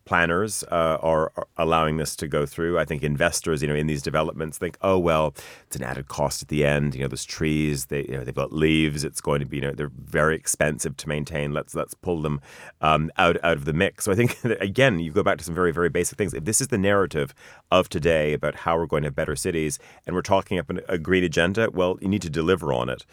planners 0.10 0.64
uh, 0.72 0.98
are, 1.02 1.32
are, 1.38 1.48
allowing 1.56 1.98
this 1.98 2.16
to 2.16 2.28
go 2.28 2.44
through. 2.44 2.80
I 2.80 2.86
think 2.86 3.04
investors, 3.04 3.62
you 3.62 3.68
know, 3.68 3.76
in 3.76 3.86
these 3.86 4.02
developments 4.02 4.58
think, 4.58 4.76
oh 4.82 4.98
well, 4.98 5.36
it's 5.68 5.76
an 5.76 5.84
added 5.84 6.08
cost 6.08 6.42
at 6.42 6.48
the 6.48 6.66
end. 6.66 6.96
You 6.96 7.02
know, 7.02 7.08
there's 7.08 7.26
trees, 7.26 7.86
they 7.86 8.06
you 8.06 8.18
know 8.18 8.24
they've 8.24 8.34
got 8.34 8.52
leaves. 8.52 9.04
It's 9.04 9.22
going 9.22 9.40
to 9.40 9.46
be 9.46 9.58
you 9.58 9.62
know 9.62 9.72
they're 9.72 9.92
very 9.94 10.36
expensive 10.36 10.98
to 10.98 11.08
maintain. 11.08 11.54
Let's 11.54 11.76
let's 11.76 11.94
pull 11.94 12.24
them 12.24 12.42
um, 12.82 13.12
out 13.18 13.38
out 13.44 13.58
of 13.58 13.66
the 13.66 13.74
mix. 13.74 14.06
So 14.06 14.12
I 14.12 14.16
think 14.16 14.44
again, 14.60 14.98
you 14.98 15.12
go 15.12 15.22
back 15.22 15.38
to 15.38 15.44
some 15.44 15.54
very 15.54 15.72
very 15.72 15.90
basic 15.90 16.18
things. 16.18 16.34
If 16.34 16.46
this 16.46 16.60
is 16.60 16.70
the 16.70 16.80
narrative 16.80 17.36
of 17.70 17.88
today 17.88 18.34
about 18.34 18.56
how 18.56 18.78
we're 18.78 18.88
going 18.88 19.04
to 19.04 19.08
have 19.08 19.16
better 19.16 19.36
cities, 19.36 19.78
and 20.08 20.16
we're 20.16 20.24
talking 20.24 20.58
up 20.58 20.72
an, 20.72 20.82
a 20.90 20.98
green 20.98 21.24
agenda, 21.24 21.70
well, 21.72 22.00
you 22.02 22.08
need 22.08 22.24
to 22.24 22.32
deliver 22.32 22.74
on 22.74 22.90
it. 22.90 23.06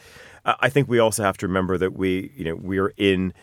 Uh, 0.46 0.54
I 0.60 0.70
think 0.70 0.88
we 0.88 0.98
also 0.98 1.22
have 1.24 1.36
to 1.38 1.46
remember 1.46 1.76
that 1.76 1.92
we 1.92 2.32
you 2.34 2.44
know 2.46 2.54
we're 2.54 2.94
in 2.96 3.34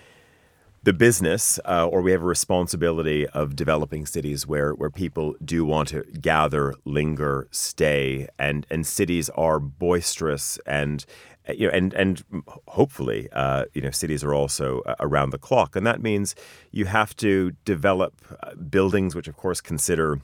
the 0.84 0.94
business, 0.94 1.60
uh, 1.64 1.88
or 1.88 2.02
we 2.02 2.12
have 2.12 2.22
a 2.22 2.26
responsibility 2.26 3.26
of 3.28 3.56
developing 3.56 4.06
cities 4.06 4.46
where, 4.46 4.74
where 4.74 4.90
people 4.90 5.36
do 5.44 5.64
want 5.64 5.88
to 5.90 6.04
gather, 6.20 6.76
linger, 6.84 7.48
stay, 7.52 8.28
and 8.38 8.68
and 8.70 8.86
cities 8.86 9.30
are 9.30 9.60
boisterous 9.60 10.60
and 10.66 11.06
you 11.48 11.68
know 11.68 11.74
and 11.74 11.94
and 11.94 12.24
hopefully 12.68 13.30
uh, 13.32 13.66
you 13.74 13.82
know 13.82 13.92
cities 13.92 14.24
are 14.24 14.34
also 14.34 14.82
uh, 14.82 14.96
around 15.00 15.30
the 15.30 15.38
clock, 15.38 15.76
and 15.76 15.88
that 15.88 16.02
means 16.02 16.36
you 16.72 16.86
have 16.86 17.16
to 17.16 17.52
develop 17.64 18.14
uh, 18.44 18.54
buildings 18.56 19.16
which, 19.16 19.30
of 19.30 19.38
course, 19.38 19.62
consider 19.62 20.20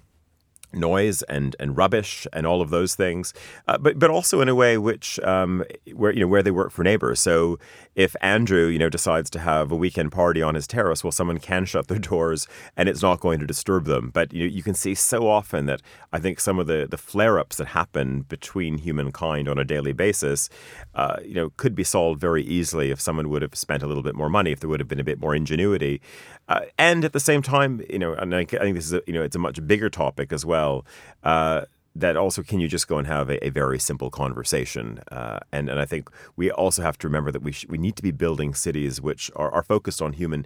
noise 0.74 1.22
and 1.24 1.56
and 1.60 1.76
rubbish 1.78 2.28
and 2.34 2.46
all 2.46 2.62
of 2.62 2.70
those 2.70 2.96
things, 2.96 3.34
uh, 3.68 3.78
but 3.78 3.98
but 3.98 4.10
also 4.10 4.42
in 4.42 4.50
a 4.50 4.56
way 4.56 4.78
which 4.78 5.20
um, 5.22 5.64
where 5.94 6.14
you 6.14 6.22
know 6.22 6.28
where 6.28 6.44
they 6.44 6.52
work 6.52 6.72
for 6.72 6.84
neighbors. 6.84 7.20
So 7.20 7.60
if 7.96 8.16
Andrew 8.22 8.68
you 8.68 8.80
know 8.80 8.90
decides 8.90 9.30
to 9.32 9.40
have 9.40 9.72
a 9.72 9.76
weekend 9.76 10.12
party 10.12 10.42
on 10.42 10.56
his 10.56 10.68
terrace, 10.68 11.04
well, 11.04 11.12
someone 11.12 11.40
can 11.40 11.66
shut 11.66 11.88
their 11.88 12.00
doors 12.00 12.48
and 12.78 12.88
it's 12.88 13.02
not 13.02 13.20
going 13.20 13.40
to 13.40 13.48
disturb 13.48 13.86
them. 13.86 14.12
But 14.14 14.34
you 14.34 14.42
know, 14.42 14.54
you 14.54 14.64
can 14.64 14.74
see 14.76 14.96
so 14.96 15.28
often 15.28 15.66
that 15.66 15.82
I 16.14 16.20
think 16.20 16.40
some 16.40 16.60
of 16.60 16.68
the 16.68 16.88
the 16.90 16.98
flare 16.98 17.40
ups 17.40 17.58
that 17.58 17.68
happen 17.68 18.22
between 18.22 18.78
humankind 18.78 19.48
on 19.48 19.58
a 19.58 19.66
daily 19.66 19.94
basis, 19.94 20.50
uh, 20.96 21.18
you 21.24 21.34
know, 21.34 21.52
could 21.58 21.76
be 21.76 21.84
solved 21.84 22.20
very 22.20 22.44
easily 22.44 22.92
if 22.92 23.02
someone 23.02 23.30
would 23.30 23.42
have 23.42 23.56
spent 23.56 23.84
a 23.84 23.88
little 23.88 24.04
bit 24.04 24.16
more 24.16 24.30
money, 24.30 24.52
if 24.52 24.60
there 24.60 24.70
would 24.70 24.80
have 24.80 24.88
been 24.88 25.00
a 25.00 25.04
bit 25.04 25.20
more 25.20 25.36
ingenuity, 25.36 26.02
uh, 26.48 26.62
and 26.78 27.06
at 27.06 27.14
the 27.14 27.20
same 27.20 27.42
time, 27.42 27.82
you 27.90 28.00
know, 28.00 28.14
and 28.14 28.36
I, 28.36 28.40
I 28.40 28.46
think 28.46 28.76
this 28.76 28.86
is 28.86 28.94
a, 28.94 29.02
you 29.08 29.14
know 29.14 29.24
it's 29.24 29.36
a 29.36 29.40
much 29.40 29.66
bigger 29.66 29.90
topic 29.90 30.32
as 30.32 30.46
well 30.46 30.59
well. 30.60 30.86
Uh, 31.24 31.62
that 31.96 32.16
also 32.16 32.44
can 32.44 32.60
you 32.60 32.68
just 32.68 32.88
go 32.88 32.98
and 33.00 33.08
have 33.08 33.30
a, 33.30 33.44
a 33.46 33.50
very 33.50 33.80
simple 33.80 34.10
conversation 34.12 35.00
uh, 35.12 35.40
and 35.52 35.70
and 35.70 35.80
I 35.80 35.86
think 35.86 36.10
we 36.36 36.52
also 36.52 36.82
have 36.84 36.98
to 37.00 37.08
remember 37.08 37.32
that 37.32 37.42
we 37.42 37.52
sh- 37.52 37.66
we 37.68 37.80
need 37.80 37.96
to 37.96 38.04
be 38.04 38.12
building 38.12 38.54
cities 38.54 39.02
which 39.02 39.32
are, 39.36 39.52
are 39.52 39.64
focused 39.64 40.02
on 40.02 40.14
human 40.14 40.46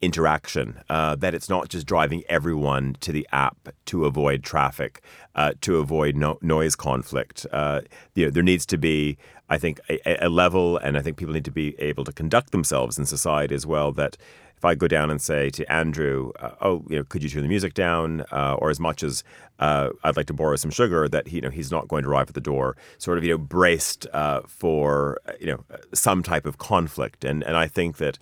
interaction 0.00 0.66
uh, 0.88 1.16
that 1.16 1.34
it's 1.34 1.48
not 1.48 1.68
just 1.68 1.84
driving 1.84 2.22
everyone 2.28 2.96
to 3.00 3.10
the 3.10 3.26
app 3.32 3.58
to 3.86 4.06
avoid 4.06 4.44
traffic 4.44 5.02
uh, 5.34 5.52
to 5.60 5.78
avoid 5.78 6.16
no- 6.16 6.38
noise 6.40 6.76
conflict 6.76 7.44
uh, 7.52 7.80
you 8.14 8.24
know 8.24 8.30
there 8.30 8.42
needs 8.52 8.64
to 8.64 8.78
be 8.78 9.18
I 9.50 9.58
think 9.58 9.80
a, 9.90 10.26
a 10.26 10.28
level 10.28 10.78
and 10.78 10.96
I 10.96 11.02
think 11.02 11.16
people 11.16 11.34
need 11.34 11.44
to 11.44 11.58
be 11.64 11.74
able 11.80 12.04
to 12.04 12.12
conduct 12.12 12.52
themselves 12.52 12.98
in 12.98 13.04
society 13.04 13.54
as 13.54 13.66
well 13.66 13.92
that 13.92 14.16
if 14.64 14.68
I 14.68 14.74
go 14.74 14.88
down 14.88 15.10
and 15.10 15.20
say 15.20 15.50
to 15.50 15.70
Andrew, 15.70 16.32
uh, 16.40 16.52
"Oh, 16.62 16.84
you 16.88 16.96
know, 16.96 17.04
could 17.04 17.22
you 17.22 17.28
turn 17.28 17.42
the 17.42 17.48
music 17.48 17.74
down?" 17.74 18.24
Uh, 18.32 18.56
or 18.58 18.70
as 18.70 18.80
much 18.80 19.02
as 19.02 19.22
uh, 19.58 19.90
I'd 20.02 20.16
like 20.16 20.26
to 20.28 20.32
borrow 20.32 20.56
some 20.56 20.70
sugar, 20.70 21.06
that 21.06 21.28
he, 21.28 21.36
you 21.36 21.42
know 21.42 21.50
he's 21.50 21.70
not 21.70 21.86
going 21.86 22.04
to 22.04 22.08
arrive 22.08 22.28
at 22.28 22.34
the 22.34 22.40
door, 22.40 22.74
sort 22.96 23.18
of 23.18 23.24
you 23.24 23.30
know 23.32 23.38
braced 23.38 24.06
uh, 24.14 24.40
for 24.46 25.18
uh, 25.28 25.32
you 25.38 25.48
know 25.48 25.64
some 25.92 26.22
type 26.22 26.46
of 26.46 26.56
conflict, 26.56 27.24
and 27.24 27.42
and 27.42 27.58
I 27.58 27.68
think 27.68 27.98
that 27.98 28.18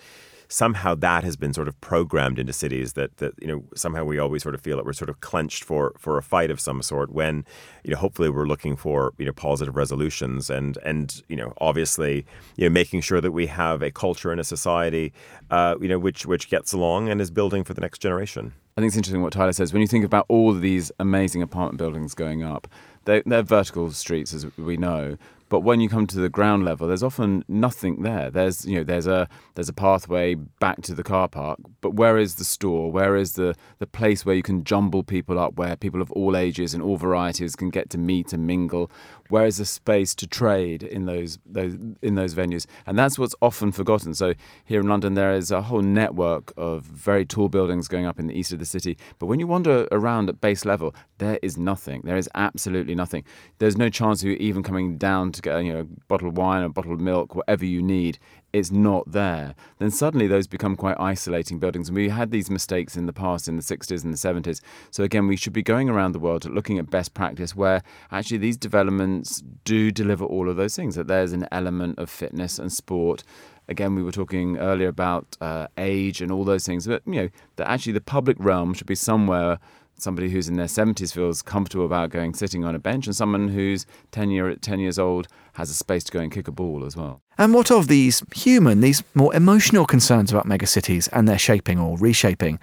somehow 0.52 0.94
that 0.94 1.24
has 1.24 1.34
been 1.34 1.54
sort 1.54 1.66
of 1.66 1.80
programmed 1.80 2.38
into 2.38 2.52
cities 2.52 2.92
that 2.92 3.16
that 3.16 3.32
you 3.40 3.48
know 3.48 3.64
somehow 3.74 4.04
we 4.04 4.18
always 4.18 4.42
sort 4.42 4.54
of 4.54 4.60
feel 4.60 4.76
that 4.76 4.84
we're 4.84 4.92
sort 4.92 5.08
of 5.08 5.20
clenched 5.20 5.64
for 5.64 5.94
for 5.98 6.18
a 6.18 6.22
fight 6.22 6.50
of 6.50 6.60
some 6.60 6.82
sort 6.82 7.10
when 7.10 7.42
you 7.84 7.90
know 7.90 7.96
hopefully 7.96 8.28
we're 8.28 8.46
looking 8.46 8.76
for 8.76 9.14
you 9.16 9.24
know 9.24 9.32
positive 9.32 9.76
resolutions 9.76 10.50
and 10.50 10.76
and 10.84 11.22
you 11.28 11.36
know 11.36 11.54
obviously 11.58 12.26
you 12.56 12.68
know 12.68 12.70
making 12.70 13.00
sure 13.00 13.20
that 13.20 13.32
we 13.32 13.46
have 13.46 13.80
a 13.80 13.90
culture 13.90 14.30
and 14.30 14.40
a 14.40 14.44
society 14.44 15.10
uh, 15.50 15.74
you 15.80 15.88
know 15.88 15.98
which 15.98 16.26
which 16.26 16.50
gets 16.50 16.74
along 16.74 17.08
and 17.08 17.20
is 17.20 17.30
building 17.30 17.64
for 17.64 17.72
the 17.72 17.80
next 17.80 18.00
generation. 18.00 18.52
I 18.76 18.80
think 18.80 18.88
it's 18.88 18.96
interesting 18.96 19.22
what 19.22 19.34
Tyler 19.34 19.52
says. 19.52 19.72
When 19.72 19.82
you 19.82 19.88
think 19.88 20.04
about 20.04 20.24
all 20.28 20.50
of 20.50 20.62
these 20.62 20.90
amazing 20.98 21.42
apartment 21.42 21.76
buildings 21.76 22.14
going 22.14 22.42
up, 22.42 22.66
they're, 23.04 23.22
they're 23.26 23.42
vertical 23.42 23.90
streets, 23.90 24.32
as 24.32 24.46
we 24.56 24.78
know. 24.78 25.18
But 25.52 25.60
when 25.60 25.82
you 25.82 25.90
come 25.90 26.06
to 26.06 26.18
the 26.18 26.30
ground 26.30 26.64
level, 26.64 26.88
there's 26.88 27.02
often 27.02 27.44
nothing 27.46 28.00
there. 28.00 28.30
There's 28.30 28.64
you 28.64 28.76
know 28.76 28.84
there's 28.84 29.06
a 29.06 29.28
there's 29.54 29.68
a 29.68 29.74
pathway 29.74 30.32
back 30.34 30.80
to 30.80 30.94
the 30.94 31.02
car 31.02 31.28
park, 31.28 31.58
but 31.82 31.92
where 31.92 32.16
is 32.16 32.36
the 32.36 32.44
store? 32.44 32.90
Where 32.90 33.16
is 33.16 33.34
the 33.34 33.54
the 33.78 33.86
place 33.86 34.24
where 34.24 34.34
you 34.34 34.42
can 34.42 34.64
jumble 34.64 35.02
people 35.02 35.38
up, 35.38 35.56
where 35.56 35.76
people 35.76 36.00
of 36.00 36.10
all 36.12 36.38
ages 36.38 36.72
and 36.72 36.82
all 36.82 36.96
varieties 36.96 37.54
can 37.54 37.68
get 37.68 37.90
to 37.90 37.98
meet 37.98 38.32
and 38.32 38.46
mingle? 38.46 38.90
Where 39.28 39.44
is 39.44 39.58
the 39.58 39.66
space 39.66 40.14
to 40.16 40.26
trade 40.26 40.82
in 40.82 41.04
those 41.04 41.38
those 41.44 41.74
in 42.00 42.14
those 42.14 42.34
venues? 42.34 42.64
And 42.86 42.98
that's 42.98 43.18
what's 43.18 43.34
often 43.42 43.72
forgotten. 43.72 44.14
So 44.14 44.32
here 44.64 44.80
in 44.80 44.88
London, 44.88 45.12
there 45.12 45.34
is 45.34 45.50
a 45.50 45.60
whole 45.60 45.82
network 45.82 46.54
of 46.56 46.84
very 46.84 47.26
tall 47.26 47.50
buildings 47.50 47.88
going 47.88 48.06
up 48.06 48.18
in 48.18 48.26
the 48.26 48.34
east 48.34 48.54
of 48.54 48.58
the 48.58 48.64
city. 48.64 48.96
But 49.18 49.26
when 49.26 49.38
you 49.38 49.46
wander 49.46 49.86
around 49.92 50.30
at 50.30 50.40
base 50.40 50.64
level, 50.64 50.94
there 51.18 51.38
is 51.42 51.58
nothing. 51.58 52.00
There 52.04 52.16
is 52.16 52.28
absolutely 52.34 52.94
nothing. 52.94 53.24
There's 53.58 53.76
no 53.76 53.90
chance 53.90 54.22
of 54.22 54.28
you 54.28 54.36
even 54.36 54.62
coming 54.62 54.96
down 54.96 55.32
to 55.32 55.41
get 55.42 55.64
you 55.64 55.72
know, 55.72 55.86
bottle 56.08 56.28
of 56.28 56.36
wine, 56.36 56.62
a 56.62 56.68
bottle 56.68 56.92
of 56.92 57.00
milk, 57.00 57.34
whatever 57.34 57.64
you 57.64 57.82
need, 57.82 58.18
it's 58.52 58.70
not 58.70 59.10
there, 59.10 59.54
then 59.78 59.90
suddenly 59.90 60.26
those 60.26 60.46
become 60.46 60.76
quite 60.76 60.96
isolating 61.00 61.58
buildings. 61.58 61.88
And 61.88 61.96
we 61.96 62.10
had 62.10 62.30
these 62.30 62.50
mistakes 62.50 62.96
in 62.96 63.06
the 63.06 63.12
past, 63.12 63.48
in 63.48 63.56
the 63.56 63.62
60s 63.62 64.04
and 64.04 64.12
the 64.12 64.16
70s. 64.50 64.60
So 64.90 65.04
again, 65.04 65.26
we 65.26 65.36
should 65.36 65.52
be 65.52 65.62
going 65.62 65.88
around 65.88 66.12
the 66.12 66.18
world 66.18 66.44
looking 66.44 66.78
at 66.78 66.90
best 66.90 67.14
practice 67.14 67.56
where 67.56 67.82
actually 68.10 68.38
these 68.38 68.56
developments 68.56 69.42
do 69.64 69.90
deliver 69.90 70.24
all 70.24 70.48
of 70.48 70.56
those 70.56 70.76
things, 70.76 70.94
that 70.96 71.06
there's 71.06 71.32
an 71.32 71.46
element 71.50 71.98
of 71.98 72.10
fitness 72.10 72.58
and 72.58 72.72
sport 72.72 73.24
again, 73.68 73.94
we 73.94 74.02
were 74.02 74.12
talking 74.12 74.58
earlier 74.58 74.88
about 74.88 75.36
uh, 75.40 75.66
age 75.78 76.20
and 76.20 76.30
all 76.32 76.44
those 76.44 76.64
things, 76.64 76.86
but 76.86 77.02
you 77.06 77.14
know 77.14 77.28
that 77.56 77.68
actually 77.68 77.92
the 77.92 78.00
public 78.00 78.36
realm 78.38 78.74
should 78.74 78.86
be 78.86 78.94
somewhere 78.94 79.58
somebody 80.02 80.28
who's 80.28 80.48
in 80.48 80.56
their 80.56 80.66
70s 80.66 81.12
feels 81.12 81.42
comfortable 81.42 81.86
about 81.86 82.10
going 82.10 82.34
sitting 82.34 82.64
on 82.64 82.74
a 82.74 82.78
bench, 82.78 83.06
and 83.06 83.14
someone 83.14 83.48
who's 83.48 83.86
10, 84.10 84.30
year, 84.30 84.54
10 84.54 84.80
years 84.80 84.98
old 84.98 85.28
has 85.54 85.70
a 85.70 85.74
space 85.74 86.04
to 86.04 86.12
go 86.12 86.20
and 86.20 86.32
kick 86.32 86.48
a 86.48 86.52
ball 86.52 86.84
as 86.84 86.96
well. 86.96 87.22
And 87.38 87.54
what 87.54 87.70
of 87.70 87.88
these 87.88 88.22
human, 88.34 88.80
these 88.80 89.02
more 89.14 89.34
emotional 89.34 89.86
concerns 89.86 90.30
about 90.30 90.46
megacities 90.46 91.08
and 91.12 91.28
their 91.28 91.38
shaping 91.38 91.78
or 91.78 91.96
reshaping? 91.98 92.58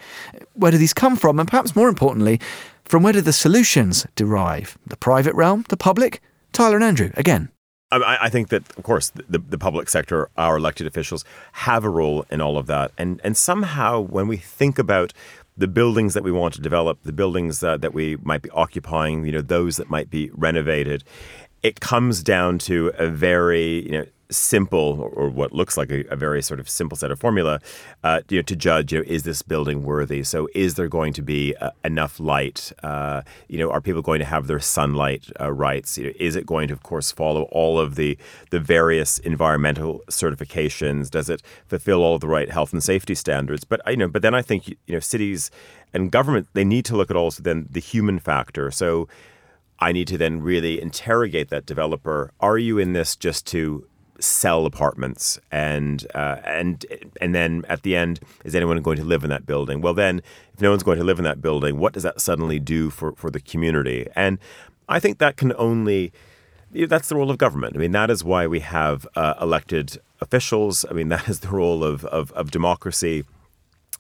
Where 0.54 0.72
do 0.72 0.78
these 0.78 0.94
come 0.94 1.16
from? 1.16 1.40
And 1.40 1.50
perhaps 1.50 1.76
more 1.76 1.90
importantly, 1.90 2.40
from 2.86 3.04
where 3.04 3.14
do 3.14 3.22
the 3.22 3.34
solutions 3.34 4.06
derive? 4.16 4.78
The 4.86 4.98
private 4.98 5.36
realm, 5.36 5.66
the 5.70 5.78
public? 5.78 6.22
Tyler 6.54 6.76
and 6.76 6.84
Andrew, 6.84 7.12
again. 7.16 7.50
I, 7.92 8.30
think 8.30 8.50
that, 8.50 8.70
of 8.78 8.84
course, 8.84 9.10
the, 9.10 9.40
the 9.40 9.58
public 9.58 9.90
sector, 9.90 10.30
our 10.38 10.58
elected 10.58 10.86
officials, 10.86 11.26
have 11.54 11.84
a 11.84 11.90
role 11.90 12.24
in 12.30 12.40
all 12.40 12.58
of 12.58 12.68
that. 12.68 12.92
And, 13.00 13.20
and 13.24 13.36
somehow, 13.36 14.00
when 14.00 14.28
we 14.28 14.38
think 14.38 14.78
about 14.78 15.12
the 15.60 15.68
buildings 15.68 16.14
that 16.14 16.24
we 16.24 16.32
want 16.32 16.54
to 16.54 16.62
develop, 16.62 17.04
the 17.04 17.12
buildings 17.12 17.62
uh, 17.62 17.76
that 17.78 17.94
we 17.94 18.16
might 18.24 18.42
be 18.42 18.50
occupying, 18.52 19.26
you 19.26 19.32
know, 19.34 19.42
those 19.42 19.76
that 19.76 19.90
might 19.90 20.10
be 20.10 20.32
renovated, 20.34 21.04
it 21.64 21.80
comes 21.80 22.24
down 22.24 22.58
to 22.60 22.92
a 22.98 23.08
very, 23.08 23.86
you 23.86 23.92
know, 23.92 24.06
simple 24.32 25.12
or, 25.16 25.30
what 25.30 25.52
looks 25.54 25.78
like 25.78 25.92
a, 25.92 26.06
a, 26.10 26.16
very 26.16 26.42
sort 26.42 26.60
of 26.60 26.70
simple 26.70 26.96
set 26.96 27.10
of 27.10 27.20
formula 27.20 27.60
uh, 28.04 28.22
you 28.30 28.38
know, 28.38 28.42
to 28.44 28.56
judge 28.56 28.94
you 28.94 29.00
know, 29.00 29.06
is 29.08 29.24
this 29.24 29.42
building 29.42 29.84
worthy? 29.84 30.24
So 30.24 30.48
is 30.54 30.76
there 30.76 30.88
going 30.88 31.14
to 31.14 31.22
be 31.22 31.56
uh, 31.56 31.72
enough 31.84 32.20
light? 32.20 32.72
Uh, 32.84 33.24
you 33.48 33.58
know 33.58 33.72
are 33.72 33.82
people 33.82 34.02
going 34.02 34.20
to 34.20 34.26
have 34.26 34.48
their 34.48 34.60
sunlight 34.60 35.26
uh, 35.40 35.52
rights? 35.52 35.98
You 35.98 36.06
know, 36.06 36.14
is 36.20 36.36
it 36.36 36.46
going 36.46 36.68
to 36.68 36.74
of 36.74 36.84
course 36.84 37.12
follow 37.12 37.44
all 37.52 37.80
of 37.80 37.96
the 37.96 38.18
the 38.52 38.60
various 38.60 39.18
environmental 39.20 40.02
certifications? 40.10 41.10
Does 41.10 41.30
it 41.30 41.42
fulfill 41.68 42.04
all 42.04 42.20
the 42.20 42.28
right 42.28 42.52
health 42.52 42.72
and 42.72 42.84
safety 42.84 43.16
standards? 43.16 43.64
But 43.64 43.82
you 43.88 43.98
know 43.98 44.08
but 44.08 44.22
then 44.22 44.36
I 44.36 44.42
think 44.42 44.68
you 44.68 44.78
know 44.90 45.00
cities 45.00 45.50
and 45.94 46.12
government 46.12 46.48
they 46.54 46.66
need 46.66 46.86
to 46.86 46.96
look 46.96 47.10
at 47.10 47.18
also 47.18 47.42
then 47.42 47.68
the 47.70 47.80
human 47.82 48.20
factor. 48.20 48.70
So 48.70 49.08
I 49.80 49.92
need 49.92 50.08
to 50.10 50.18
then 50.18 50.42
really 50.42 50.82
interrogate 50.82 51.50
that 51.50 51.66
developer. 51.66 52.32
Are 52.40 52.58
you 52.58 52.78
in 52.78 52.94
this 52.94 53.16
just 53.16 53.48
to 53.48 53.88
sell 54.20 54.66
apartments? 54.66 55.40
And 55.52 56.06
uh, 56.14 56.38
and 56.44 56.86
and 57.22 57.34
then 57.34 57.64
at 57.70 57.84
the 57.84 57.96
end 57.96 58.20
is 58.44 58.56
anyone 58.56 58.82
going 58.82 58.98
to 58.98 59.06
live 59.06 59.24
in 59.24 59.30
that 59.30 59.46
building? 59.46 59.82
Well 59.82 59.94
then 59.94 60.22
if 60.54 60.62
no 60.62 60.70
one's 60.72 60.84
going 60.84 60.98
to 60.98 61.04
live 61.04 61.18
in 61.18 61.26
that 61.26 61.42
building 61.42 61.78
what 61.78 61.94
does 61.94 62.04
that 62.04 62.20
suddenly 62.20 62.60
do 62.60 62.90
for 62.90 63.14
for 63.14 63.30
the 63.30 63.40
community? 63.40 64.08
And 64.16 64.38
i 64.88 65.00
think 65.00 65.20
that 65.20 65.38
can 65.38 65.54
only 65.58 66.12
that's 66.72 67.10
the 67.10 67.16
role 67.16 67.32
of 67.32 67.38
government. 67.38 67.76
I 67.76 67.80
mean 67.80 67.94
that 67.94 68.10
is 68.10 68.24
why 68.24 68.48
we 68.48 68.60
have 68.60 69.08
uh, 69.16 69.36
elected 69.42 69.98
officials. 70.22 70.86
I 70.90 70.94
mean 70.94 71.10
that 71.16 71.30
is 71.30 71.40
the 71.40 71.50
role 71.50 71.84
of 71.84 72.04
of, 72.06 72.32
of 72.34 72.52
democracy 72.52 73.24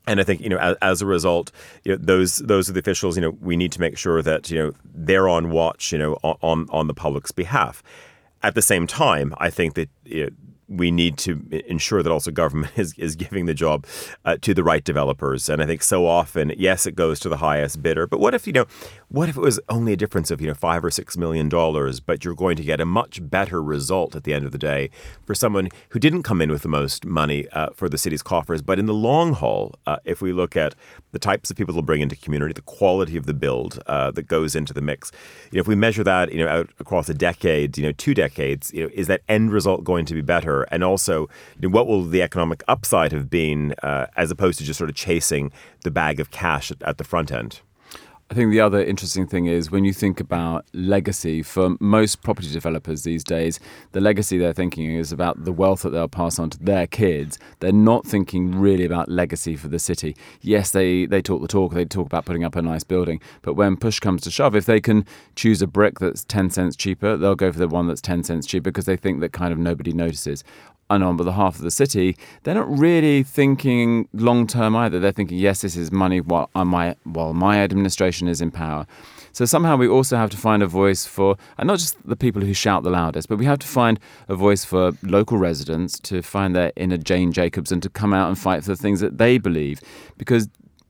and 0.07 0.19
I 0.19 0.23
think 0.23 0.41
you 0.41 0.49
know, 0.49 0.57
as, 0.57 0.75
as, 0.81 1.01
a 1.01 1.05
result, 1.05 1.51
you 1.83 1.93
know, 1.93 1.97
those 2.01 2.37
those 2.37 2.69
are 2.69 2.73
the 2.73 2.79
officials. 2.79 3.15
You 3.15 3.21
know, 3.21 3.37
we 3.41 3.55
need 3.55 3.71
to 3.73 3.81
make 3.81 3.97
sure 3.97 4.21
that 4.21 4.49
you 4.49 4.57
know 4.57 4.73
they're 4.83 5.29
on 5.29 5.51
watch. 5.51 5.91
You 5.91 5.99
know, 5.99 6.13
on 6.23 6.67
on 6.69 6.87
the 6.87 6.93
public's 6.93 7.31
behalf. 7.31 7.83
At 8.41 8.55
the 8.55 8.61
same 8.61 8.87
time, 8.87 9.33
I 9.37 9.49
think 9.49 9.75
that 9.75 9.89
you 10.05 10.25
know, 10.25 10.29
we 10.69 10.91
need 10.91 11.17
to 11.17 11.43
ensure 11.67 12.03
that 12.03 12.11
also 12.11 12.31
government 12.31 12.71
is, 12.77 12.93
is 12.97 13.15
giving 13.15 13.45
the 13.45 13.53
job 13.53 13.85
uh, 14.25 14.37
to 14.41 14.53
the 14.53 14.63
right 14.63 14.83
developers. 14.83 15.49
And 15.49 15.61
I 15.61 15.65
think 15.65 15.83
so 15.83 16.05
often, 16.05 16.53
yes, 16.57 16.85
it 16.85 16.95
goes 16.95 17.19
to 17.21 17.29
the 17.29 17.37
highest 17.37 17.81
bidder. 17.81 18.07
But 18.07 18.19
what 18.19 18.33
if, 18.33 18.45
you 18.45 18.53
know, 18.53 18.65
what 19.09 19.29
if 19.29 19.35
it 19.35 19.41
was 19.41 19.59
only 19.69 19.93
a 19.93 19.97
difference 19.97 20.29
of, 20.29 20.39
you 20.39 20.47
know, 20.47 20.53
five 20.53 20.85
or 20.85 20.91
six 20.91 21.17
million 21.17 21.49
dollars, 21.49 21.99
but 21.99 22.23
you're 22.23 22.35
going 22.35 22.55
to 22.57 22.63
get 22.63 22.79
a 22.79 22.85
much 22.85 23.19
better 23.29 23.61
result 23.61 24.15
at 24.15 24.23
the 24.23 24.33
end 24.33 24.45
of 24.45 24.51
the 24.51 24.57
day 24.57 24.89
for 25.25 25.33
someone 25.33 25.69
who 25.89 25.99
didn't 25.99 26.23
come 26.23 26.41
in 26.41 26.51
with 26.51 26.61
the 26.61 26.69
most 26.69 27.05
money 27.05 27.47
uh, 27.49 27.69
for 27.73 27.89
the 27.89 27.97
city's 27.97 28.21
coffers. 28.21 28.61
But 28.61 28.77
in 28.77 28.85
the 28.85 28.93
long 28.93 29.33
haul, 29.33 29.75
uh, 29.87 29.97
if 30.05 30.21
we 30.21 30.31
look 30.31 30.55
at 30.55 30.75
the 31.11 31.19
types 31.19 31.49
of 31.49 31.57
people 31.57 31.73
they'll 31.73 31.81
bring 31.81 32.01
into 32.01 32.15
community, 32.15 32.53
the 32.53 32.61
quality 32.61 33.17
of 33.17 33.25
the 33.25 33.33
build 33.33 33.79
uh, 33.87 34.11
that 34.11 34.27
goes 34.27 34.55
into 34.55 34.73
the 34.73 34.81
mix, 34.81 35.11
you 35.51 35.57
know, 35.57 35.61
if 35.61 35.67
we 35.67 35.75
measure 35.75 36.03
that, 36.03 36.31
you 36.31 36.43
know, 36.43 36.47
out 36.47 36.69
across 36.79 37.09
a 37.09 37.13
decade, 37.13 37.77
you 37.77 37.83
know, 37.83 37.91
two 37.93 38.13
decades, 38.13 38.71
you 38.73 38.83
know, 38.83 38.89
is 38.93 39.07
that 39.07 39.21
end 39.27 39.51
result 39.51 39.83
going 39.83 40.05
to 40.05 40.13
be 40.13 40.21
better? 40.21 40.58
And 40.71 40.83
also, 40.83 41.29
you 41.59 41.67
know, 41.67 41.69
what 41.69 41.87
will 41.87 42.03
the 42.03 42.21
economic 42.21 42.63
upside 42.67 43.11
have 43.11 43.29
been 43.29 43.73
uh, 43.83 44.07
as 44.15 44.31
opposed 44.31 44.59
to 44.59 44.65
just 44.65 44.77
sort 44.77 44.89
of 44.89 44.95
chasing 44.95 45.51
the 45.83 45.91
bag 45.91 46.19
of 46.19 46.31
cash 46.31 46.71
at, 46.71 46.81
at 46.83 46.97
the 46.97 47.03
front 47.03 47.31
end? 47.31 47.61
I 48.31 48.35
think 48.35 48.51
the 48.51 48.61
other 48.61 48.83
interesting 48.83 49.25
thing 49.25 49.47
is 49.47 49.71
when 49.71 49.85
you 49.85 49.91
think 49.91 50.19
about 50.19 50.67
legacy 50.71 51.41
for 51.41 51.75
most 51.79 52.21
property 52.21 52.51
developers 52.51 53.01
these 53.01 53.23
days, 53.23 53.59
the 53.93 53.99
legacy 53.99 54.37
they're 54.37 54.53
thinking 54.53 54.91
is 54.91 55.11
about 55.11 55.45
the 55.45 55.51
wealth 55.51 55.81
that 55.81 55.89
they'll 55.89 56.07
pass 56.07 56.37
on 56.37 56.51
to 56.51 56.59
their 56.59 56.85
kids. 56.85 57.39
They're 57.59 57.71
not 57.71 58.05
thinking 58.05 58.51
really 58.51 58.85
about 58.85 59.09
legacy 59.09 59.55
for 59.55 59.67
the 59.67 59.79
city. 59.79 60.15
Yes, 60.41 60.69
they, 60.69 61.07
they 61.07 61.23
talk 61.23 61.41
the 61.41 61.47
talk, 61.47 61.73
they 61.73 61.85
talk 61.85 62.05
about 62.05 62.25
putting 62.25 62.43
up 62.43 62.55
a 62.55 62.61
nice 62.61 62.83
building, 62.83 63.19
but 63.41 63.55
when 63.55 63.75
push 63.75 63.99
comes 63.99 64.21
to 64.21 64.29
shove, 64.29 64.55
if 64.55 64.67
they 64.67 64.79
can 64.79 65.07
choose 65.35 65.63
a 65.63 65.67
brick 65.67 65.97
that's 65.97 66.23
10 66.25 66.51
cents 66.51 66.75
cheaper, 66.75 67.17
they'll 67.17 67.33
go 67.33 67.51
for 67.51 67.57
the 67.57 67.67
one 67.67 67.87
that's 67.87 68.01
10 68.01 68.23
cents 68.23 68.45
cheaper 68.45 68.65
because 68.65 68.85
they 68.85 68.95
think 68.95 69.21
that 69.21 69.33
kind 69.33 69.51
of 69.51 69.57
nobody 69.57 69.91
notices 69.91 70.43
and 70.89 71.03
on 71.03 71.17
behalf 71.17 71.55
of 71.55 71.61
the 71.61 71.71
city, 71.71 72.17
they're 72.43 72.55
not 72.55 72.69
really 72.77 73.23
thinking 73.23 74.07
long 74.13 74.47
term 74.47 74.75
either. 74.75 74.99
They're 74.99 75.11
thinking, 75.11 75.37
yes, 75.37 75.61
this 75.61 75.75
is 75.75 75.91
money 75.91 76.21
while 76.21 76.49
uh, 76.55 76.65
my 76.65 76.95
while 77.03 77.33
my 77.33 77.59
administration 77.59 78.27
is 78.27 78.41
in 78.41 78.51
power. 78.51 78.85
So 79.31 79.45
somehow 79.45 79.77
we 79.77 79.87
also 79.87 80.17
have 80.17 80.31
to 80.31 80.37
find 80.37 80.63
a 80.63 80.67
voice 80.67 81.05
for, 81.05 81.37
and 81.57 81.67
not 81.67 81.77
just 81.77 81.95
the 82.07 82.15
people 82.15 82.41
who 82.41 82.53
shout 82.53 82.83
the 82.83 82.89
loudest, 82.89 83.29
but 83.29 83.37
we 83.37 83.45
have 83.45 83.59
to 83.59 83.67
find 83.67 83.99
a 84.27 84.35
voice 84.35 84.65
for 84.65 84.91
local 85.03 85.37
residents 85.37 85.99
to 85.99 86.21
find 86.21 86.55
their 86.55 86.71
inner 86.75 86.97
Jane 86.97 87.31
Jacobs 87.31 87.71
and 87.71 87.81
to 87.83 87.89
come 87.89 88.13
out 88.13 88.27
and 88.27 88.37
fight 88.37 88.63
for 88.63 88.71
the 88.71 88.75
things 88.75 88.99
that 89.01 89.17
they 89.17 89.37
believe, 89.37 89.81
because 90.17 90.49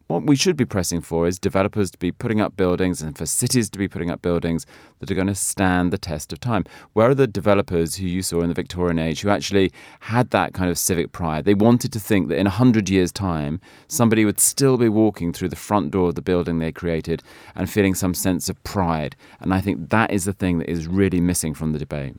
what 0.10 0.26
we 0.26 0.36
should 0.36 0.58
be 0.58 0.66
pressing 0.66 1.02
for 1.02 1.28
is 1.28 1.38
developers 1.38 1.92
to 1.92 1.98
be 2.00 2.12
putting 2.12 2.42
up 2.42 2.58
buildings 2.58 3.00
and 3.00 3.16
for 3.16 3.28
cities 3.28 3.70
to 3.70 3.78
be 3.78 3.88
putting 3.88 4.10
up 4.10 4.24
buildings 4.24 4.66
that 4.98 5.12
are 5.12 5.14
going 5.14 5.28
to 5.28 5.36
stand 5.36 5.94
the 5.94 6.00
test 6.00 6.34
of 6.34 6.40
time. 6.40 6.66
Where 6.94 7.12
are 7.12 7.16
the 7.16 7.28
developers 7.28 7.94
who 7.96 8.08
you 8.08 8.24
saw 8.24 8.42
in 8.42 8.48
the 8.48 8.56
Victorian 8.56 8.98
age 8.98 9.22
who 9.22 9.30
actually 9.30 9.72
had 10.00 10.32
that 10.32 10.56
kind 10.56 10.72
of 10.72 10.80
civic 10.80 11.12
pride? 11.12 11.46
They 11.46 11.54
wanted 11.54 11.94
to 11.94 12.00
think 12.00 12.28
that 12.30 12.40
in 12.40 12.46
100 12.46 12.90
years' 12.90 13.12
time, 13.12 13.62
somebody 13.88 14.26
would 14.26 14.40
still 14.40 14.78
be 14.78 14.90
walking 14.90 15.32
through 15.32 15.50
the 15.50 15.56
front 15.56 15.92
door 15.92 16.10
of 16.10 16.16
the 16.16 16.24
building 16.24 16.58
they 16.58 16.72
created 16.72 17.22
and 17.54 17.70
feeling 17.70 17.94
some 17.94 18.16
sense 18.16 18.50
of 18.50 18.64
pride. 18.64 19.16
And 19.40 19.54
I 19.54 19.62
think 19.62 19.92
that 19.92 20.10
is 20.10 20.26
the 20.26 20.34
thing 20.34 20.58
that 20.58 20.72
is 20.72 20.88
really 20.88 21.22
missing 21.22 21.54
from 21.54 21.72
the 21.72 21.78
debate. 21.78 22.16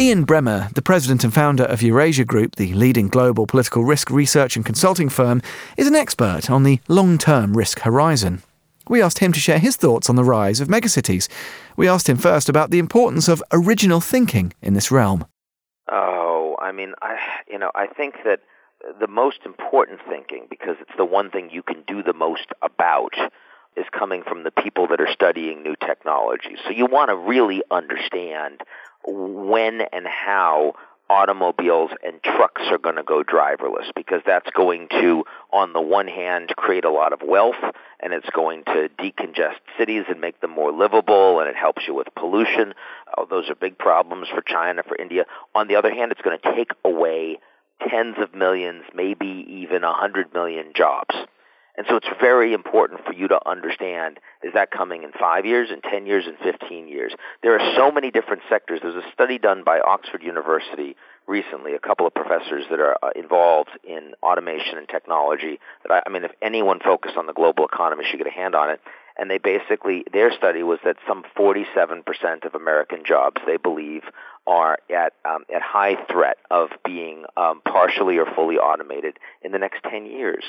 Ian 0.00 0.24
Bremmer, 0.24 0.72
the 0.72 0.80
president 0.80 1.24
and 1.24 1.34
founder 1.34 1.64
of 1.64 1.82
Eurasia 1.82 2.24
Group, 2.24 2.56
the 2.56 2.72
leading 2.72 3.08
global 3.08 3.46
political 3.46 3.84
risk 3.84 4.08
research 4.10 4.56
and 4.56 4.64
consulting 4.64 5.10
firm, 5.10 5.42
is 5.76 5.86
an 5.86 5.94
expert 5.94 6.50
on 6.50 6.62
the 6.62 6.80
long 6.88 7.18
term 7.18 7.54
risk 7.54 7.80
horizon. 7.80 8.42
We 8.88 9.02
asked 9.02 9.18
him 9.18 9.30
to 9.34 9.38
share 9.38 9.58
his 9.58 9.76
thoughts 9.76 10.08
on 10.08 10.16
the 10.16 10.24
rise 10.24 10.58
of 10.58 10.68
megacities. 10.68 11.28
We 11.76 11.86
asked 11.86 12.08
him 12.08 12.16
first 12.16 12.48
about 12.48 12.70
the 12.70 12.78
importance 12.78 13.28
of 13.28 13.42
original 13.52 14.00
thinking 14.00 14.54
in 14.62 14.72
this 14.72 14.90
realm. 14.90 15.26
Oh, 15.92 16.56
I 16.62 16.72
mean, 16.72 16.94
I 17.02 17.18
you 17.46 17.58
know, 17.58 17.70
I 17.74 17.86
think 17.86 18.14
that 18.24 18.40
the 18.98 19.06
most 19.06 19.40
important 19.44 20.00
thinking 20.08 20.46
because 20.48 20.76
it's 20.80 20.96
the 20.96 21.04
one 21.04 21.30
thing 21.30 21.50
you 21.50 21.62
can 21.62 21.82
do 21.86 22.02
the 22.02 22.14
most 22.14 22.46
about 22.62 23.16
is 23.76 23.84
coming 23.92 24.22
from 24.22 24.44
the 24.44 24.50
people 24.50 24.86
that 24.86 25.00
are 25.00 25.12
studying 25.12 25.62
new 25.62 25.76
technologies. 25.76 26.58
So 26.64 26.70
you 26.70 26.86
want 26.86 27.10
to 27.10 27.16
really 27.16 27.62
understand 27.70 28.62
when 29.06 29.82
and 29.92 30.06
how 30.06 30.74
automobiles 31.10 31.90
and 32.04 32.22
trucks 32.22 32.62
are 32.70 32.78
going 32.78 32.94
to 32.94 33.02
go 33.02 33.24
driverless 33.24 33.90
because 33.96 34.20
that's 34.24 34.48
going 34.50 34.86
to, 34.88 35.24
on 35.52 35.72
the 35.72 35.80
one 35.80 36.06
hand, 36.06 36.54
create 36.56 36.84
a 36.84 36.90
lot 36.90 37.12
of 37.12 37.20
wealth 37.26 37.56
and 37.98 38.12
it's 38.12 38.30
going 38.30 38.62
to 38.64 38.88
decongest 38.96 39.58
cities 39.76 40.04
and 40.08 40.20
make 40.20 40.40
them 40.40 40.50
more 40.50 40.70
livable 40.70 41.40
and 41.40 41.48
it 41.48 41.56
helps 41.56 41.86
you 41.88 41.94
with 41.94 42.06
pollution. 42.14 42.74
Oh, 43.18 43.26
those 43.28 43.50
are 43.50 43.56
big 43.56 43.76
problems 43.76 44.28
for 44.28 44.40
China, 44.40 44.84
for 44.84 44.96
India. 44.96 45.26
On 45.54 45.66
the 45.66 45.74
other 45.74 45.92
hand, 45.92 46.12
it's 46.12 46.22
going 46.22 46.38
to 46.38 46.54
take 46.54 46.70
away 46.84 47.38
tens 47.88 48.16
of 48.18 48.32
millions, 48.32 48.84
maybe 48.94 49.46
even 49.48 49.82
a 49.82 49.92
hundred 49.92 50.32
million 50.32 50.72
jobs. 50.76 51.14
And 51.80 51.86
so 51.88 51.96
it's 51.96 52.08
very 52.20 52.52
important 52.52 53.06
for 53.06 53.14
you 53.14 53.26
to 53.28 53.40
understand 53.48 54.20
is 54.42 54.52
that 54.52 54.70
coming 54.70 55.02
in 55.02 55.12
five 55.12 55.46
years, 55.46 55.70
in 55.70 55.80
10 55.80 56.04
years, 56.04 56.26
in 56.26 56.36
15 56.36 56.86
years? 56.88 57.14
There 57.42 57.58
are 57.58 57.74
so 57.74 57.90
many 57.90 58.10
different 58.10 58.42
sectors. 58.50 58.80
There's 58.82 59.02
a 59.02 59.12
study 59.14 59.38
done 59.38 59.64
by 59.64 59.80
Oxford 59.80 60.22
University 60.22 60.94
recently, 61.26 61.72
a 61.72 61.78
couple 61.78 62.06
of 62.06 62.12
professors 62.12 62.64
that 62.68 62.80
are 62.80 62.98
uh, 63.02 63.12
involved 63.16 63.70
in 63.82 64.12
automation 64.22 64.76
and 64.76 64.90
technology. 64.90 65.58
That 65.82 65.90
I, 65.90 66.02
I 66.04 66.12
mean, 66.12 66.22
if 66.24 66.32
anyone 66.42 66.80
focused 66.80 67.16
on 67.16 67.24
the 67.24 67.32
global 67.32 67.64
economy 67.64 68.04
should 68.04 68.18
get 68.18 68.26
a 68.26 68.30
hand 68.30 68.54
on 68.54 68.68
it. 68.68 68.82
And 69.16 69.30
they 69.30 69.38
basically, 69.38 70.04
their 70.12 70.32
study 70.32 70.62
was 70.62 70.80
that 70.84 70.96
some 71.08 71.24
47% 71.36 72.44
of 72.44 72.54
American 72.54 73.04
jobs 73.06 73.40
they 73.46 73.56
believe 73.56 74.02
are 74.46 74.78
at 74.94 75.12
um, 75.24 75.44
at 75.54 75.62
high 75.62 75.96
threat 76.10 76.38
of 76.50 76.70
being 76.84 77.24
um, 77.36 77.60
partially 77.64 78.18
or 78.18 78.26
fully 78.34 78.56
automated 78.56 79.18
in 79.42 79.52
the 79.52 79.58
next 79.58 79.82
10 79.84 80.06
years 80.06 80.44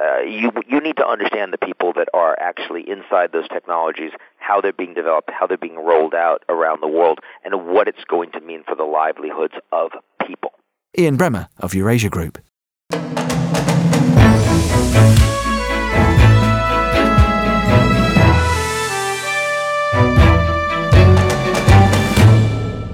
uh, 0.00 0.20
you 0.20 0.50
you 0.66 0.80
need 0.80 0.96
to 0.96 1.06
understand 1.06 1.52
the 1.52 1.58
people 1.58 1.92
that 1.94 2.08
are 2.14 2.36
actually 2.40 2.88
inside 2.88 3.32
those 3.32 3.48
technologies, 3.48 4.12
how 4.38 4.60
they're 4.60 4.72
being 4.72 4.94
developed, 4.94 5.30
how 5.30 5.46
they're 5.46 5.58
being 5.58 5.76
rolled 5.76 6.14
out 6.14 6.42
around 6.48 6.80
the 6.80 6.88
world, 6.88 7.20
and 7.44 7.66
what 7.66 7.88
it's 7.88 8.04
going 8.08 8.30
to 8.32 8.40
mean 8.40 8.64
for 8.66 8.74
the 8.74 8.84
livelihoods 8.84 9.54
of 9.70 9.90
people. 10.26 10.52
Ian 10.98 11.18
Bremmer 11.18 11.48
of 11.58 11.74
Eurasia 11.74 12.08
Group. 12.08 12.38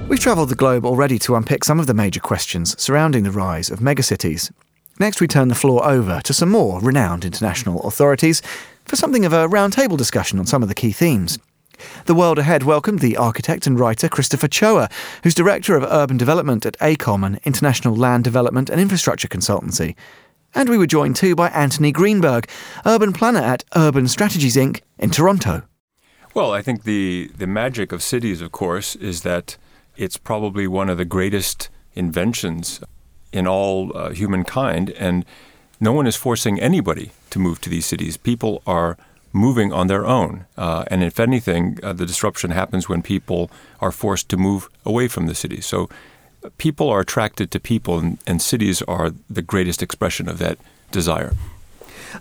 We've 0.08 0.24
travelled 0.24 0.48
the 0.48 0.56
globe 0.56 0.84
already 0.84 1.18
to 1.20 1.36
unpick 1.36 1.62
some 1.62 1.78
of 1.78 1.86
the 1.86 1.94
major 1.94 2.18
questions 2.18 2.80
surrounding 2.80 3.22
the 3.22 3.30
rise 3.30 3.70
of 3.70 3.78
megacities. 3.78 4.50
Next, 5.00 5.20
we 5.20 5.28
turn 5.28 5.46
the 5.46 5.54
floor 5.54 5.86
over 5.86 6.20
to 6.24 6.34
some 6.34 6.50
more 6.50 6.80
renowned 6.80 7.24
international 7.24 7.80
authorities 7.82 8.42
for 8.84 8.96
something 8.96 9.24
of 9.24 9.32
a 9.32 9.46
roundtable 9.46 9.96
discussion 9.96 10.40
on 10.40 10.46
some 10.46 10.62
of 10.62 10.68
the 10.68 10.74
key 10.74 10.90
themes. 10.90 11.38
The 12.06 12.14
World 12.14 12.40
Ahead 12.40 12.64
welcomed 12.64 12.98
the 12.98 13.16
architect 13.16 13.68
and 13.68 13.78
writer 13.78 14.08
Christopher 14.08 14.48
Choa, 14.48 14.90
who's 15.22 15.34
Director 15.34 15.76
of 15.76 15.84
Urban 15.84 16.16
Development 16.16 16.66
at 16.66 16.76
AECOM, 16.80 17.24
an 17.24 17.38
international 17.44 17.94
land 17.94 18.24
development 18.24 18.68
and 18.68 18.80
infrastructure 18.80 19.28
consultancy. 19.28 19.94
And 20.52 20.68
we 20.68 20.78
were 20.78 20.86
joined 20.86 21.14
too 21.14 21.36
by 21.36 21.48
Anthony 21.50 21.92
Greenberg, 21.92 22.48
urban 22.84 23.12
planner 23.12 23.40
at 23.40 23.64
Urban 23.76 24.08
Strategies 24.08 24.56
Inc. 24.56 24.80
in 24.98 25.10
Toronto. 25.10 25.62
Well, 26.34 26.52
I 26.52 26.60
think 26.62 26.82
the, 26.82 27.30
the 27.36 27.46
magic 27.46 27.92
of 27.92 28.02
cities, 28.02 28.40
of 28.40 28.50
course, 28.50 28.96
is 28.96 29.22
that 29.22 29.56
it's 29.96 30.16
probably 30.16 30.66
one 30.66 30.88
of 30.88 30.98
the 30.98 31.04
greatest 31.04 31.68
inventions 31.94 32.80
in 33.32 33.46
all 33.46 33.96
uh, 33.96 34.10
humankind, 34.10 34.90
and 34.90 35.24
no 35.80 35.92
one 35.92 36.06
is 36.06 36.16
forcing 36.16 36.60
anybody 36.60 37.12
to 37.30 37.38
move 37.38 37.60
to 37.60 37.70
these 37.70 37.86
cities. 37.86 38.16
People 38.16 38.62
are 38.66 38.96
moving 39.32 39.72
on 39.72 39.86
their 39.86 40.06
own, 40.06 40.46
uh, 40.56 40.84
and 40.88 41.02
if 41.02 41.20
anything, 41.20 41.78
uh, 41.82 41.92
the 41.92 42.06
disruption 42.06 42.50
happens 42.50 42.88
when 42.88 43.02
people 43.02 43.50
are 43.80 43.92
forced 43.92 44.28
to 44.30 44.36
move 44.36 44.68
away 44.84 45.08
from 45.08 45.26
the 45.26 45.34
cities. 45.34 45.66
So, 45.66 45.88
people 46.56 46.88
are 46.88 47.00
attracted 47.00 47.50
to 47.50 47.60
people, 47.60 47.98
and, 47.98 48.18
and 48.26 48.40
cities 48.40 48.82
are 48.82 49.12
the 49.28 49.42
greatest 49.42 49.82
expression 49.82 50.28
of 50.28 50.38
that 50.38 50.58
desire. 50.90 51.34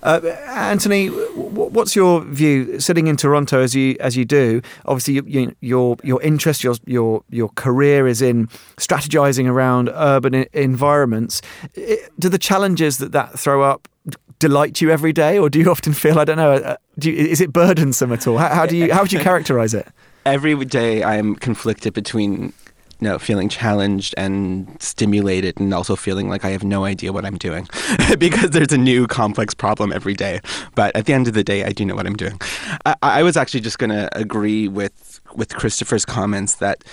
Uh, 0.03 0.19
Anthony, 0.47 1.07
what's 1.07 1.95
your 1.95 2.21
view 2.21 2.79
sitting 2.79 3.07
in 3.07 3.17
Toronto 3.17 3.61
as 3.61 3.75
you 3.75 3.95
as 3.99 4.15
you 4.15 4.25
do? 4.25 4.61
Obviously, 4.85 5.15
you, 5.15 5.23
you, 5.27 5.55
your 5.61 5.97
your 6.03 6.21
interest, 6.21 6.63
your 6.63 6.75
your 6.85 7.23
your 7.29 7.49
career 7.49 8.07
is 8.07 8.21
in 8.21 8.47
strategizing 8.77 9.49
around 9.49 9.89
urban 9.93 10.35
I- 10.35 10.47
environments. 10.53 11.41
Do 12.19 12.29
the 12.29 12.37
challenges 12.37 12.97
that 12.97 13.11
that 13.11 13.39
throw 13.39 13.63
up 13.63 13.87
delight 14.39 14.81
you 14.81 14.91
every 14.91 15.13
day, 15.13 15.37
or 15.37 15.49
do 15.49 15.59
you 15.59 15.69
often 15.71 15.93
feel 15.93 16.19
I 16.19 16.25
don't 16.25 16.37
know? 16.37 16.53
Uh, 16.53 16.75
you, 17.01 17.13
is 17.13 17.41
it 17.41 17.51
burdensome 17.51 18.11
at 18.11 18.27
all? 18.27 18.37
How, 18.37 18.49
how 18.49 18.65
do 18.65 18.77
you 18.77 18.93
how 18.93 19.01
would 19.01 19.13
you 19.13 19.19
characterize 19.19 19.73
it? 19.73 19.87
Every 20.25 20.55
day, 20.65 21.03
I'm 21.03 21.35
conflicted 21.35 21.93
between 21.93 22.51
you 22.99 23.07
know, 23.07 23.19
feeling 23.19 23.49
challenged 23.49 24.15
and 24.17 24.75
stimulated 24.81 25.59
and 25.59 25.73
also 25.73 25.95
feeling 25.95 26.29
like 26.29 26.43
I 26.43 26.49
have 26.49 26.63
no 26.63 26.85
idea 26.85 27.13
what 27.13 27.25
I'm 27.25 27.37
doing 27.37 27.67
because 28.19 28.51
there's 28.51 28.71
a 28.71 28.77
new 28.77 29.07
complex 29.07 29.53
problem 29.53 29.93
every 29.93 30.13
day. 30.13 30.41
But 30.75 30.95
at 30.95 31.05
the 31.05 31.13
end 31.13 31.27
of 31.27 31.33
the 31.33 31.43
day, 31.43 31.63
I 31.63 31.71
do 31.71 31.85
know 31.85 31.95
what 31.95 32.07
I'm 32.07 32.15
doing. 32.15 32.39
I, 32.85 32.95
I 33.01 33.23
was 33.23 33.37
actually 33.37 33.61
just 33.61 33.77
going 33.79 33.91
to 33.91 34.09
agree 34.17 34.67
with, 34.67 35.21
with 35.35 35.55
Christopher's 35.55 36.05
comments 36.05 36.55
that 36.55 36.83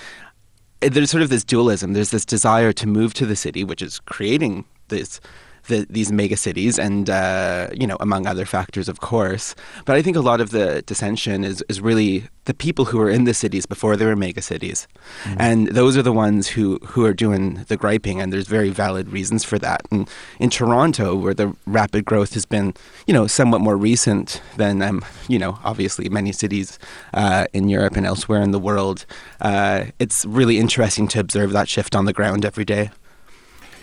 there's 0.81 1.11
sort 1.11 1.23
of 1.23 1.31
this 1.31 1.45
dualism. 1.45 1.95
There's 1.95 2.11
this 2.11 2.27
desire 2.27 2.73
to 2.75 2.87
move 2.87 3.14
to 3.14 3.27
the 3.27 3.37
city, 3.37 3.64
which 3.64 3.81
is 3.81 4.01
creating 4.01 4.64
this 4.88 5.21
the, 5.68 5.87
these 5.90 6.12
mega 6.12 6.37
cities, 6.37 6.79
and 6.79 7.09
uh, 7.11 7.68
you 7.72 7.87
know, 7.87 7.96
among 8.00 8.27
other 8.27 8.44
factors, 8.44 8.88
of 8.88 9.00
course. 9.00 9.55
But 9.85 9.96
I 9.96 10.03
think 10.03 10.16
a 10.16 10.20
lot 10.20 10.40
of 10.40 10.50
the 10.50 10.83
dissension 10.83 11.44
is 11.44 11.62
is 11.68 11.81
really 11.81 12.29
the 12.44 12.55
people 12.55 12.85
who 12.87 12.98
were 12.98 13.11
in 13.11 13.24
the 13.24 13.35
cities 13.35 13.64
before 13.66 13.96
they 13.96 14.05
were 14.05 14.16
mega 14.16 14.42
cities, 14.42 14.87
mm-hmm. 15.24 15.40
and 15.40 15.68
those 15.68 15.96
are 15.96 16.03
the 16.03 16.12
ones 16.12 16.48
who 16.48 16.79
who 16.87 17.05
are 17.05 17.14
doing 17.14 17.64
the 17.68 17.77
griping, 17.77 18.20
and 18.20 18.33
there's 18.33 18.48
very 18.48 18.70
valid 18.70 19.09
reasons 19.09 19.44
for 19.44 19.59
that. 19.59 19.83
And 19.90 20.09
in 20.38 20.50
Toronto, 20.50 21.14
where 21.14 21.35
the 21.35 21.55
rapid 21.66 22.05
growth 22.05 22.35
has 22.35 22.46
been, 22.46 22.74
you 23.07 23.14
know, 23.14 23.27
somewhat 23.27 23.61
more 23.61 23.77
recent 23.77 24.42
than 24.57 24.83
um, 24.83 25.05
you 25.29 25.38
know, 25.38 25.59
obviously 25.64 26.09
many 26.09 26.33
cities 26.33 26.79
uh, 27.14 27.46
in 27.53 27.68
Europe 27.68 27.96
and 27.96 28.07
elsewhere 28.07 28.42
in 28.42 28.50
the 28.50 28.59
world, 28.59 29.07
uh, 29.40 29.87
it's 29.98 30.24
really 30.27 30.59
interesting 30.59 31.09
to 31.09 31.20
observe 31.20 31.53
that 31.53 31.68
shift 31.68 31.94
on 31.96 32.05
the 32.05 32.12
ground 32.12 32.44
every 32.44 32.64
day. 32.64 32.90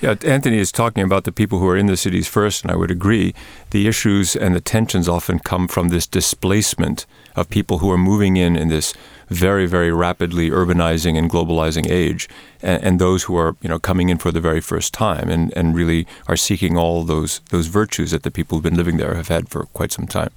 Yeah, 0.02 0.16
Anthony 0.26 0.58
is 0.58 0.72
talking 0.72 1.04
about 1.04 1.26
the 1.26 1.32
people 1.32 1.60
who 1.60 1.68
are 1.68 1.78
in 1.78 1.86
the 1.86 1.96
cities 1.96 2.28
first, 2.28 2.64
and 2.64 2.72
I 2.72 2.76
would 2.76 2.90
agree. 2.90 3.36
The 3.70 3.88
issues 3.88 4.36
and 4.36 4.56
the 4.56 4.60
tensions 4.60 5.08
often 5.08 5.38
come 5.38 5.68
from 5.68 5.90
this 5.90 6.08
displacement 6.08 7.06
of 7.36 7.52
people 7.52 7.78
who 7.78 7.92
are 7.92 8.00
moving 8.00 8.36
in 8.36 8.56
in 8.56 8.70
this 8.70 8.96
very, 9.28 9.68
very 9.68 9.92
rapidly 9.92 10.50
urbanizing 10.50 11.20
and 11.20 11.30
globalizing 11.30 11.88
age, 11.88 12.28
and, 12.64 12.84
and, 12.84 13.00
those 13.00 13.24
who 13.24 13.38
are, 13.38 13.56
you 13.62 13.70
know, 13.70 13.78
coming 13.78 14.10
in 14.10 14.18
for 14.18 14.32
the 14.32 14.42
very 14.42 14.60
first 14.60 14.92
time 14.92 15.30
and, 15.30 15.56
and 15.56 15.76
really 15.76 16.08
are 16.28 16.36
seeking 16.36 16.78
all 16.78 17.04
those 17.04 17.40
those 17.52 17.68
virtues 17.68 18.10
that 18.10 18.24
the 18.24 18.32
people 18.32 18.58
who've 18.58 18.64
been 18.64 18.76
living 18.76 18.98
there 18.98 19.14
have 19.14 19.28
had 19.28 19.50
for 19.50 19.68
quite 19.68 19.92
some 19.92 20.08
time. 20.08 20.32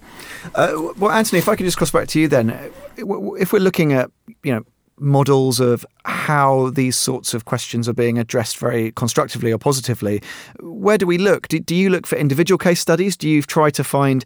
Uh, 0.54 0.92
well, 0.98 1.10
Anthony, 1.10 1.38
if 1.38 1.48
I 1.48 1.56
could 1.56 1.64
just 1.64 1.78
cross 1.78 1.90
back 1.90 2.06
to 2.08 2.20
you 2.20 2.28
then, 2.28 2.70
if 2.96 3.52
we're 3.52 3.58
looking 3.60 3.94
at, 3.94 4.10
you 4.42 4.52
know, 4.52 4.64
models 4.98 5.60
of 5.60 5.84
how 6.04 6.70
these 6.70 6.96
sorts 6.96 7.34
of 7.34 7.44
questions 7.44 7.88
are 7.88 7.94
being 7.94 8.18
addressed 8.18 8.58
very 8.58 8.92
constructively 8.92 9.52
or 9.52 9.58
positively. 9.58 10.22
Where 10.60 10.98
do 10.98 11.06
we 11.06 11.18
look? 11.18 11.48
Do, 11.48 11.58
do, 11.58 11.74
you 11.74 11.90
look 11.90 12.06
for 12.06 12.16
individual 12.16 12.58
case 12.58 12.80
studies? 12.80 13.16
Do 13.16 13.28
you 13.28 13.42
try 13.42 13.70
to 13.70 13.84
find 13.84 14.24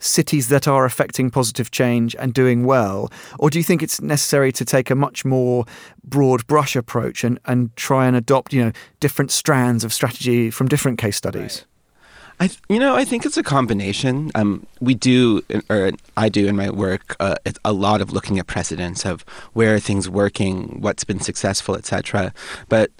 cities 0.00 0.48
that 0.48 0.68
are 0.68 0.84
affecting 0.84 1.30
positive 1.30 1.70
change 1.70 2.14
and 2.18 2.34
doing 2.34 2.64
well? 2.64 3.10
Or 3.38 3.50
do 3.50 3.58
you 3.58 3.64
think 3.64 3.82
it's 3.82 4.00
necessary 4.00 4.52
to 4.52 4.64
take 4.64 4.90
a 4.90 4.94
much 4.94 5.24
more 5.24 5.64
broad 6.04 6.46
brush 6.46 6.76
approach 6.76 7.24
and, 7.24 7.40
and 7.46 7.74
try 7.76 8.06
and 8.06 8.14
adopt, 8.14 8.52
you 8.52 8.64
know, 8.64 8.72
different 9.00 9.30
strands 9.30 9.84
of 9.84 9.92
strategy 9.92 10.50
from 10.50 10.68
different 10.68 10.98
case 10.98 11.16
studies? 11.16 11.42
Right. 11.42 11.64
I, 12.40 12.50
you 12.68 12.78
know, 12.78 12.94
I 12.94 13.04
think 13.04 13.24
it's 13.24 13.36
a 13.36 13.42
combination. 13.42 14.30
Um, 14.34 14.66
we 14.80 14.94
do, 14.94 15.42
or 15.70 15.92
I 16.16 16.28
do 16.28 16.46
in 16.46 16.56
my 16.56 16.70
work, 16.70 17.16
uh, 17.20 17.36
a 17.64 17.72
lot 17.72 18.00
of 18.00 18.12
looking 18.12 18.38
at 18.38 18.46
precedents 18.46 19.06
of 19.06 19.22
where 19.52 19.78
things 19.78 20.08
working, 20.08 20.80
what's 20.80 21.04
been 21.04 21.20
successful, 21.20 21.76
etc. 21.76 22.32
But 22.68 22.90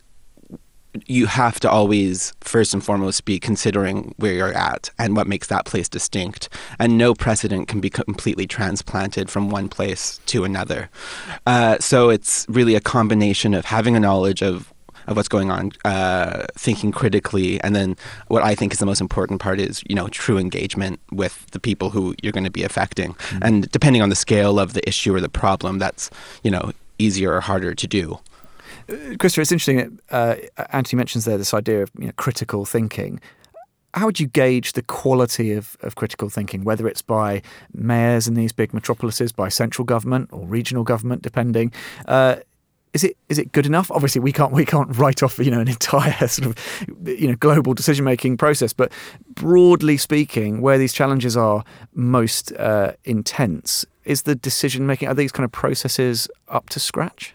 you 1.06 1.26
have 1.26 1.58
to 1.60 1.70
always, 1.70 2.32
first 2.40 2.72
and 2.72 2.84
foremost, 2.84 3.24
be 3.24 3.38
considering 3.40 4.14
where 4.18 4.32
you're 4.32 4.52
at 4.52 4.90
and 4.98 5.16
what 5.16 5.26
makes 5.26 5.48
that 5.48 5.64
place 5.64 5.88
distinct. 5.88 6.48
And 6.78 6.96
no 6.96 7.14
precedent 7.14 7.68
can 7.68 7.80
be 7.80 7.90
completely 7.90 8.46
transplanted 8.46 9.30
from 9.30 9.50
one 9.50 9.68
place 9.68 10.20
to 10.26 10.44
another. 10.44 10.90
Uh, 11.46 11.78
so 11.80 12.10
it's 12.10 12.46
really 12.48 12.74
a 12.74 12.80
combination 12.80 13.54
of 13.54 13.64
having 13.64 13.96
a 13.96 14.00
knowledge 14.00 14.42
of 14.42 14.72
of 15.06 15.16
what's 15.16 15.28
going 15.28 15.50
on, 15.50 15.72
uh, 15.84 16.46
thinking 16.54 16.92
critically, 16.92 17.60
and 17.62 17.74
then 17.74 17.96
what 18.28 18.42
I 18.42 18.54
think 18.54 18.72
is 18.72 18.78
the 18.78 18.86
most 18.86 19.00
important 19.00 19.40
part 19.40 19.60
is 19.60 19.82
you 19.88 19.94
know 19.94 20.08
true 20.08 20.38
engagement 20.38 21.00
with 21.10 21.46
the 21.50 21.60
people 21.60 21.90
who 21.90 22.14
you're 22.22 22.32
going 22.32 22.44
to 22.44 22.50
be 22.50 22.62
affecting, 22.62 23.14
mm-hmm. 23.14 23.38
and 23.42 23.70
depending 23.70 24.02
on 24.02 24.08
the 24.08 24.16
scale 24.16 24.58
of 24.58 24.72
the 24.72 24.86
issue 24.88 25.14
or 25.14 25.20
the 25.20 25.28
problem, 25.28 25.78
that's 25.78 26.10
you 26.42 26.50
know 26.50 26.72
easier 26.98 27.34
or 27.34 27.40
harder 27.40 27.74
to 27.74 27.86
do. 27.86 28.18
Uh, 28.88 29.16
Christopher, 29.18 29.42
it's 29.42 29.52
interesting 29.52 29.76
that 29.76 29.90
uh, 30.10 30.64
Anthony 30.72 30.98
mentions 30.98 31.24
there 31.24 31.38
this 31.38 31.54
idea 31.54 31.82
of 31.82 31.90
you 31.98 32.06
know, 32.06 32.12
critical 32.16 32.64
thinking. 32.64 33.20
how 33.94 34.06
would 34.06 34.18
you 34.18 34.26
gauge 34.26 34.72
the 34.72 34.82
quality 34.82 35.52
of, 35.52 35.76
of 35.80 35.94
critical 35.94 36.28
thinking, 36.28 36.64
whether 36.64 36.88
it's 36.88 37.02
by 37.02 37.42
mayors 37.72 38.26
in 38.26 38.34
these 38.34 38.52
big 38.52 38.74
metropolises, 38.74 39.32
by 39.32 39.48
central 39.48 39.84
government 39.84 40.28
or 40.32 40.46
regional 40.46 40.84
government, 40.84 41.22
depending? 41.22 41.72
Uh, 42.06 42.36
is 42.94 43.02
it 43.02 43.16
is 43.28 43.38
it 43.38 43.52
good 43.52 43.66
enough? 43.66 43.90
Obviously, 43.90 44.20
we 44.20 44.32
can't 44.32 44.52
we 44.52 44.64
can't 44.64 44.96
write 44.96 45.22
off 45.22 45.38
you 45.38 45.50
know 45.50 45.60
an 45.60 45.68
entire 45.68 46.28
sort 46.28 46.46
of 46.46 46.86
you 47.06 47.28
know 47.28 47.34
global 47.34 47.74
decision 47.74 48.04
making 48.04 48.36
process, 48.38 48.72
but 48.72 48.90
broadly 49.34 49.96
speaking, 49.96 50.62
where 50.62 50.78
these 50.78 50.92
challenges 50.92 51.36
are 51.36 51.64
most 51.92 52.52
uh, 52.52 52.92
intense, 53.04 53.84
is 54.04 54.22
the 54.22 54.34
decision 54.34 54.86
making 54.86 55.08
are 55.08 55.14
these 55.14 55.32
kind 55.32 55.44
of 55.44 55.52
processes 55.52 56.28
up 56.48 56.70
to 56.70 56.80
scratch? 56.80 57.34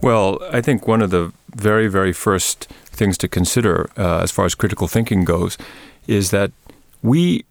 Well, 0.00 0.38
I 0.50 0.62
think 0.62 0.86
one 0.86 1.02
of 1.02 1.10
the 1.10 1.32
very 1.54 1.88
very 1.88 2.12
first 2.12 2.64
things 2.86 3.18
to 3.18 3.28
consider 3.28 3.90
uh, 3.98 4.20
as 4.20 4.30
far 4.30 4.44
as 4.44 4.54
critical 4.54 4.86
thinking 4.86 5.24
goes 5.24 5.58
is 6.06 6.30
that 6.30 6.52
we 7.02 7.44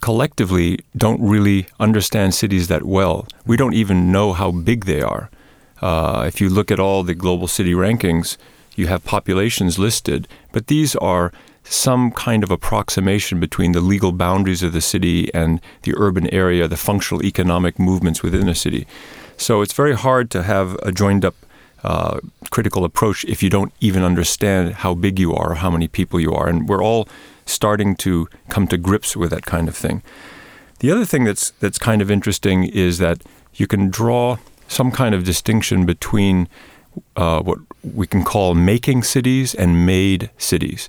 collectively 0.00 0.80
don't 0.96 1.20
really 1.20 1.66
understand 1.78 2.34
cities 2.34 2.68
that 2.68 2.84
well. 2.84 3.26
We 3.46 3.56
don't 3.56 3.74
even 3.74 4.10
know 4.10 4.32
how 4.32 4.50
big 4.50 4.86
they 4.86 5.00
are. 5.02 5.30
Uh, 5.82 6.24
if 6.26 6.40
you 6.40 6.48
look 6.48 6.70
at 6.70 6.80
all 6.80 7.02
the 7.02 7.14
global 7.14 7.48
city 7.48 7.72
rankings, 7.72 8.36
you 8.76 8.86
have 8.86 9.04
populations 9.04 9.78
listed, 9.78 10.28
but 10.52 10.68
these 10.68 10.96
are 10.96 11.32
some 11.64 12.10
kind 12.10 12.42
of 12.42 12.50
approximation 12.50 13.38
between 13.38 13.72
the 13.72 13.80
legal 13.80 14.12
boundaries 14.12 14.62
of 14.62 14.72
the 14.72 14.80
city 14.80 15.32
and 15.34 15.60
the 15.82 15.94
urban 15.96 16.32
area, 16.32 16.66
the 16.66 16.76
functional 16.76 17.24
economic 17.24 17.78
movements 17.78 18.22
within 18.22 18.48
a 18.48 18.54
city. 18.54 18.86
So 19.36 19.62
it's 19.62 19.72
very 19.72 19.94
hard 19.94 20.30
to 20.30 20.42
have 20.42 20.74
a 20.82 20.92
joined 20.92 21.24
up 21.24 21.34
uh, 21.84 22.20
critical 22.50 22.84
approach 22.84 23.24
if 23.24 23.42
you 23.42 23.50
don't 23.50 23.72
even 23.80 24.04
understand 24.04 24.74
how 24.74 24.94
big 24.94 25.18
you 25.18 25.34
are 25.34 25.52
or 25.52 25.54
how 25.56 25.70
many 25.70 25.88
people 25.88 26.20
you 26.20 26.32
are. 26.32 26.48
And 26.48 26.68
we're 26.68 26.82
all 26.82 27.08
starting 27.44 27.96
to 27.96 28.28
come 28.48 28.68
to 28.68 28.76
grips 28.76 29.16
with 29.16 29.30
that 29.30 29.44
kind 29.44 29.68
of 29.68 29.76
thing. 29.76 30.02
The 30.78 30.90
other 30.90 31.04
thing 31.04 31.24
that's 31.24 31.50
that's 31.60 31.78
kind 31.78 32.02
of 32.02 32.10
interesting 32.10 32.64
is 32.64 32.98
that 32.98 33.22
you 33.54 33.66
can 33.66 33.90
draw 33.90 34.38
some 34.72 34.90
kind 34.90 35.14
of 35.14 35.24
distinction 35.24 35.86
between 35.86 36.48
uh, 37.16 37.40
what 37.42 37.58
we 37.82 38.06
can 38.06 38.24
call 38.24 38.54
making 38.54 39.02
cities 39.02 39.54
and 39.54 39.86
made 39.86 40.30
cities. 40.38 40.88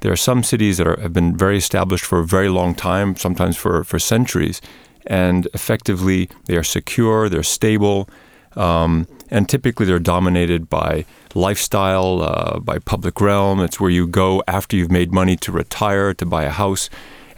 There 0.00 0.12
are 0.12 0.16
some 0.16 0.42
cities 0.42 0.78
that 0.78 0.86
are, 0.86 1.00
have 1.00 1.12
been 1.12 1.36
very 1.36 1.56
established 1.56 2.04
for 2.04 2.18
a 2.18 2.26
very 2.26 2.48
long 2.48 2.74
time, 2.74 3.16
sometimes 3.16 3.56
for, 3.56 3.84
for 3.84 3.98
centuries, 3.98 4.60
and 5.06 5.46
effectively 5.54 6.28
they 6.46 6.56
are 6.56 6.64
secure, 6.64 7.28
they're 7.28 7.42
stable, 7.42 8.08
um, 8.56 9.06
and 9.30 9.48
typically 9.48 9.86
they're 9.86 9.98
dominated 9.98 10.68
by 10.68 11.04
lifestyle, 11.34 12.22
uh, 12.22 12.58
by 12.58 12.78
public 12.78 13.20
realm. 13.20 13.60
It's 13.60 13.80
where 13.80 13.90
you 13.90 14.06
go 14.06 14.42
after 14.46 14.76
you've 14.76 14.90
made 14.90 15.12
money 15.12 15.36
to 15.36 15.52
retire, 15.52 16.12
to 16.14 16.26
buy 16.26 16.44
a 16.44 16.50
house. 16.50 16.90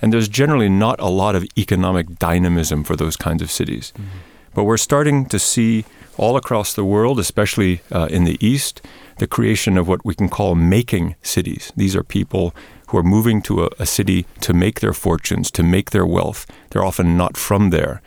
And 0.03 0.13
there's 0.13 0.29
generally 0.29 0.69
not 0.69 1.01
a 1.01 1.09
lot 1.09 1.37
of 1.37 1.47
economic 1.57 2.19
dynamism 2.19 2.83
for 2.85 2.97
those 2.97 3.17
kinds 3.17 3.43
of 3.43 3.51
cities. 3.51 3.93
Mm-hmm. 3.97 4.19
But 4.55 4.65
we're 4.65 4.77
starting 4.77 5.27
to 5.27 5.39
see 5.39 5.85
all 6.17 6.37
across 6.37 6.75
the 6.75 6.85
world, 6.85 7.19
especially 7.19 7.81
uh, 7.91 8.07
in 8.11 8.25
the 8.25 8.39
East, 8.41 8.81
the 9.19 9.27
creation 9.27 9.77
of 9.77 9.89
what 9.89 10.05
we 10.05 10.15
can 10.15 10.29
call 10.29 10.55
making 10.55 11.17
cities. 11.23 11.73
These 11.77 11.97
are 11.97 12.05
people 12.05 12.55
who 12.89 12.99
are 12.99 13.03
moving 13.03 13.43
to 13.43 13.65
a, 13.65 13.71
a 13.79 13.87
city 13.87 14.27
to 14.41 14.53
make 14.53 14.81
their 14.81 14.93
fortunes, 14.93 15.51
to 15.53 15.63
make 15.63 15.91
their 15.91 16.07
wealth. 16.07 16.47
They're 16.71 16.85
often 16.85 17.17
not 17.17 17.37
from 17.37 17.71
there. 17.71 18.01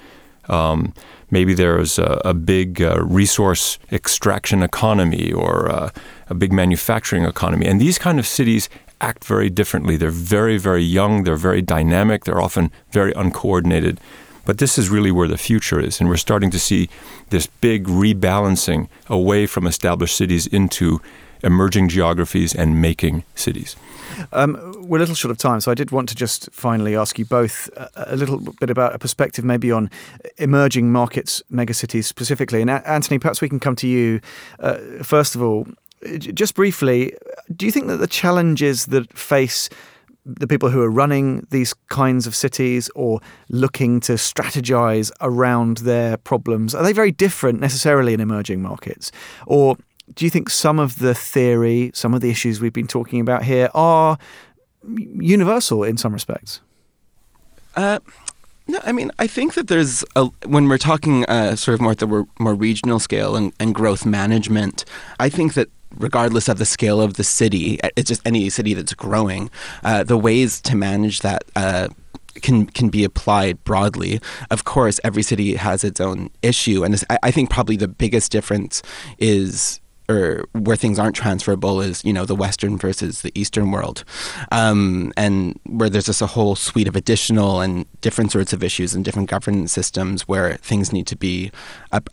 Um, 0.47 0.93
maybe 1.29 1.53
there's 1.53 1.99
a, 1.99 2.21
a 2.23 2.33
big 2.33 2.81
uh, 2.81 3.03
resource 3.03 3.79
extraction 3.91 4.63
economy 4.63 5.31
or 5.33 5.69
uh, 5.69 5.89
a 6.29 6.33
big 6.33 6.53
manufacturing 6.53 7.25
economy. 7.25 7.65
And 7.65 7.81
these 7.81 7.99
kind 7.99 8.19
of 8.19 8.25
cities 8.25 8.69
act 9.01 9.25
very 9.25 9.49
differently. 9.49 9.97
They're 9.97 10.09
very, 10.09 10.57
very 10.57 10.83
young, 10.83 11.23
they're 11.23 11.35
very 11.35 11.61
dynamic, 11.61 12.23
they're 12.23 12.41
often 12.41 12.71
very 12.91 13.11
uncoordinated. 13.13 13.99
But 14.47 14.59
this 14.59 14.77
is 14.77 14.89
really 14.89 15.11
where 15.11 15.27
the 15.27 15.37
future 15.37 15.77
is. 15.77 15.99
And 15.99 16.07
we're 16.09 16.15
starting 16.15 16.51
to 16.51 16.59
see 16.59 16.87
this 17.31 17.47
big 17.47 17.85
rebalancing 17.85 18.87
away 19.09 19.45
from 19.45 19.67
established 19.67 20.15
cities 20.15 20.47
into 20.47 21.01
emerging 21.43 21.89
geographies 21.89 22.55
and 22.55 22.81
making 22.81 23.25
cities. 23.35 23.75
Um, 24.31 24.53
we're 24.87 24.99
a 24.99 25.01
little 25.01 25.15
short 25.15 25.31
of 25.31 25.37
time, 25.37 25.59
so 25.59 25.69
I 25.69 25.73
did 25.73 25.91
want 25.91 26.07
to 26.09 26.15
just 26.15 26.49
finally 26.53 26.95
ask 26.95 27.19
you 27.19 27.25
both 27.25 27.69
a, 27.75 27.89
a 28.13 28.15
little 28.15 28.39
bit 28.39 28.69
about 28.69 28.95
a 28.95 28.99
perspective 28.99 29.43
maybe 29.43 29.69
on 29.69 29.91
emerging 30.37 30.93
markets, 30.93 31.43
megacities 31.51 32.05
specifically. 32.05 32.61
And 32.61 32.69
Anthony, 32.69 33.19
perhaps 33.19 33.41
we 33.41 33.49
can 33.49 33.59
come 33.59 33.75
to 33.75 33.87
you 33.87 34.21
uh, 34.59 34.77
first 35.03 35.35
of 35.35 35.41
all. 35.41 35.67
Just 36.19 36.55
briefly, 36.55 37.13
do 37.53 37.65
you 37.65 37.71
think 37.71 37.87
that 37.87 37.97
the 37.97 38.07
challenges 38.07 38.85
that 38.87 39.11
face 39.17 39.69
the 40.27 40.47
people 40.47 40.69
who 40.69 40.81
are 40.81 40.91
running 40.91 41.47
these 41.51 41.73
kinds 41.89 42.27
of 42.27 42.35
cities 42.35 42.89
or 42.95 43.21
looking 43.49 43.99
to 44.01 44.13
strategize 44.13 45.09
around 45.21 45.77
their 45.77 46.17
problems 46.17 46.75
are 46.75 46.83
they 46.83 46.93
very 46.93 47.11
different 47.11 47.61
necessarily 47.61 48.13
in 48.13 48.19
emerging 48.19 48.61
markets? 48.61 49.11
Or 49.45 49.77
do 50.13 50.25
you 50.25 50.31
think 50.31 50.49
some 50.49 50.79
of 50.79 50.99
the 50.99 51.15
theory 51.15 51.91
some 51.93 52.13
of 52.13 52.21
the 52.21 52.29
issues 52.29 52.59
we've 52.59 52.73
been 52.73 52.87
talking 52.87 53.21
about 53.21 53.43
here 53.43 53.69
are 53.73 54.17
universal 54.87 55.83
in 55.83 55.97
some 55.97 56.13
respects? 56.13 56.59
Uh, 57.75 57.99
no, 58.67 58.79
I 58.83 58.91
mean, 58.91 59.11
I 59.17 59.27
think 59.27 59.53
that 59.53 59.67
there's 59.67 60.03
a, 60.15 60.25
when 60.45 60.67
we're 60.67 60.77
talking 60.77 61.23
uh, 61.25 61.55
sort 61.55 61.73
of 61.75 61.81
more 61.81 61.91
at 61.91 61.99
the 61.99 62.25
more 62.39 62.53
regional 62.53 62.99
scale 62.99 63.35
and, 63.35 63.53
and 63.59 63.73
growth 63.73 64.05
management, 64.05 64.83
I 65.19 65.29
think 65.29 65.53
that 65.53 65.69
regardless 65.95 66.47
of 66.47 66.57
the 66.57 66.65
scale 66.65 67.01
of 67.01 67.15
the 67.15 67.23
city, 67.23 67.79
it's 67.95 68.07
just 68.07 68.21
any 68.25 68.49
city 68.49 68.73
that's 68.73 68.93
growing, 68.93 69.49
uh, 69.83 70.03
the 70.03 70.17
ways 70.17 70.61
to 70.61 70.75
manage 70.75 71.21
that. 71.21 71.43
Uh, 71.55 71.87
can 72.43 72.67
can 72.67 72.89
be 72.89 73.03
applied 73.03 73.63
broadly. 73.63 74.21
Of 74.51 74.63
course, 74.63 74.99
every 75.03 75.23
city 75.23 75.55
has 75.55 75.83
its 75.83 75.99
own 75.99 76.29
issue, 76.43 76.83
and 76.83 77.03
I, 77.09 77.17
I 77.23 77.31
think 77.31 77.49
probably 77.49 77.77
the 77.77 77.87
biggest 77.87 78.31
difference 78.31 78.83
is 79.17 79.79
or 80.09 80.45
where 80.53 80.75
things 80.75 80.99
aren't 80.99 81.15
transferable 81.15 81.81
is 81.81 82.03
you 82.03 82.13
know 82.13 82.25
the 82.25 82.35
Western 82.35 82.77
versus 82.77 83.21
the 83.21 83.31
Eastern 83.35 83.71
world, 83.71 84.03
um, 84.51 85.11
and 85.17 85.59
where 85.65 85.89
there's 85.89 86.05
just 86.05 86.21
a 86.21 86.27
whole 86.27 86.55
suite 86.55 86.87
of 86.87 86.95
additional 86.95 87.61
and 87.61 87.85
different 88.01 88.31
sorts 88.31 88.53
of 88.53 88.63
issues 88.63 88.93
and 88.93 89.03
different 89.03 89.29
governance 89.29 89.71
systems 89.71 90.27
where 90.27 90.55
things 90.57 90.93
need 90.93 91.07
to 91.07 91.15
be 91.15 91.51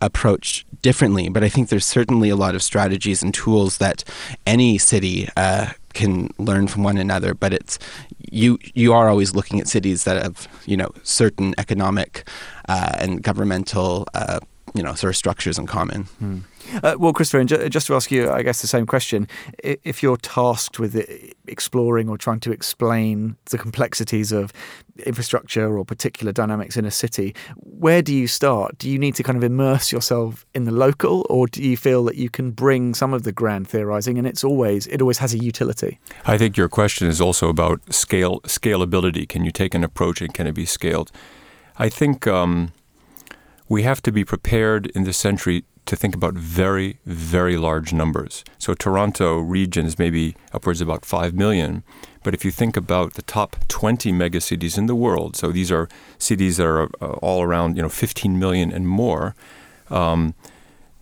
approached 0.01 0.67
differently. 0.83 1.29
But 1.29 1.45
I 1.45 1.49
think 1.49 1.69
there's 1.69 1.87
certainly 1.87 2.29
a 2.31 2.37
lot 2.37 2.55
of 2.55 2.63
strategies 2.63 3.23
and 3.23 3.33
tools 3.33 3.79
that 3.79 4.05
any 4.47 4.79
city. 4.79 5.29
Uh, 5.37 5.73
can 5.95 6.29
learn 6.39 6.67
from 6.67 6.83
one 6.83 6.99
another, 6.99 7.35
but 7.35 7.53
it's 7.53 7.79
you. 8.31 8.59
You 8.75 8.93
are 8.93 9.09
always 9.09 9.35
looking 9.35 9.61
at 9.61 9.69
cities 9.69 10.05
that 10.05 10.23
have, 10.23 10.49
you 10.67 10.77
know, 10.77 10.91
certain 11.05 11.55
economic 11.57 12.29
uh, 12.69 12.97
and 12.99 13.23
governmental, 13.23 14.07
uh, 14.13 14.41
you 14.75 14.83
know, 14.83 14.95
sort 14.95 15.11
of 15.11 15.17
structures 15.17 15.57
in 15.57 15.67
common. 15.67 16.03
Hmm. 16.19 16.39
Uh, 16.83 16.97
well, 16.99 17.13
Christopher, 17.13 17.39
and 17.39 17.71
just 17.71 17.87
to 17.87 17.95
ask 17.95 18.11
you, 18.11 18.31
I 18.31 18.43
guess 18.43 18.61
the 18.61 18.67
same 18.67 18.87
question: 18.87 19.29
if 19.63 20.03
you're 20.03 20.17
tasked 20.17 20.81
with 20.81 20.97
exploring 21.47 22.09
or 22.09 22.19
trying 22.19 22.41
to 22.41 22.51
explain 22.51 23.37
the 23.51 23.59
complexities 23.59 24.33
of 24.33 24.53
infrastructure 25.07 25.79
or 25.79 25.85
particular 25.85 26.33
dynamics 26.33 26.77
in 26.77 26.85
a 26.85 26.91
city, 26.91 27.37
where 27.57 28.03
do 28.03 28.13
you 28.13 28.27
start? 28.27 28.77
Do 28.79 28.91
you 28.91 28.99
need 28.99 29.15
to 29.15 29.23
kind 29.23 29.37
of 29.37 29.45
immerse 29.45 29.93
yourself 29.93 30.45
in 30.55 30.65
the 30.65 30.73
local, 30.73 31.25
or 31.31 31.47
do 31.47 31.63
you 31.63 31.77
feel 31.77 32.03
that 32.05 32.17
you 32.17 32.29
can 32.29 32.51
bring 32.51 32.95
some 32.95 33.15
of 33.15 33.23
the 33.23 33.33
grand 33.33 33.69
theorizing, 33.69 34.19
and 34.19 34.27
it's 34.27 34.43
always 34.43 34.89
it 34.89 35.01
always 35.01 35.19
has 35.19 35.35
a 35.35 35.39
utility? 35.39 36.01
I 36.27 36.37
think 36.37 36.57
your 36.57 36.69
question 36.69 37.07
is 37.07 37.21
also 37.21 37.49
about 37.49 37.95
scale 37.95 38.41
scalability. 38.41 39.29
Can 39.29 39.45
you 39.45 39.53
take 39.53 39.75
an 39.75 39.85
approach 39.85 40.21
and 40.21 40.35
can 40.35 40.49
it 40.49 40.55
be 40.55 40.67
scaled? 40.67 41.13
I 41.77 41.89
think. 41.89 42.27
Um, 42.27 42.73
we 43.69 43.83
have 43.83 44.03
to 44.03 44.13
be 44.13 44.25
prepared 44.25 44.87
in 44.89 45.05
this 45.05 45.17
century 45.17 45.65
to 45.87 45.97
think 45.97 46.15
about 46.15 46.35
very, 46.35 46.99
very 47.05 47.57
large 47.57 47.93
numbers. 47.93 48.43
So 48.59 48.75
Toronto 48.75 49.39
region 49.39 49.85
is 49.87 49.99
maybe 49.99 50.35
upwards 50.53 50.81
of 50.81 50.89
about 50.89 51.05
5 51.05 51.35
million. 51.35 51.83
But 52.23 52.33
if 52.33 52.45
you 52.45 52.51
think 52.51 52.77
about 52.77 53.15
the 53.15 53.23
top 53.23 53.57
20 53.69 54.11
megacities 54.13 54.79
in 54.79 54.87
the 54.87 54.95
world, 54.95 55.37
so 55.37 55.53
these 55.53 55.71
are 55.71 55.89
cities 56.17 56.57
that 56.57 56.67
are 56.67 56.85
uh, 57.03 57.19
all 57.21 57.43
around 57.43 57.77
you 57.77 57.83
know 57.83 57.91
15 57.91 58.39
million 58.39 58.73
and 58.73 58.89
more, 58.89 59.35
um, 59.91 60.35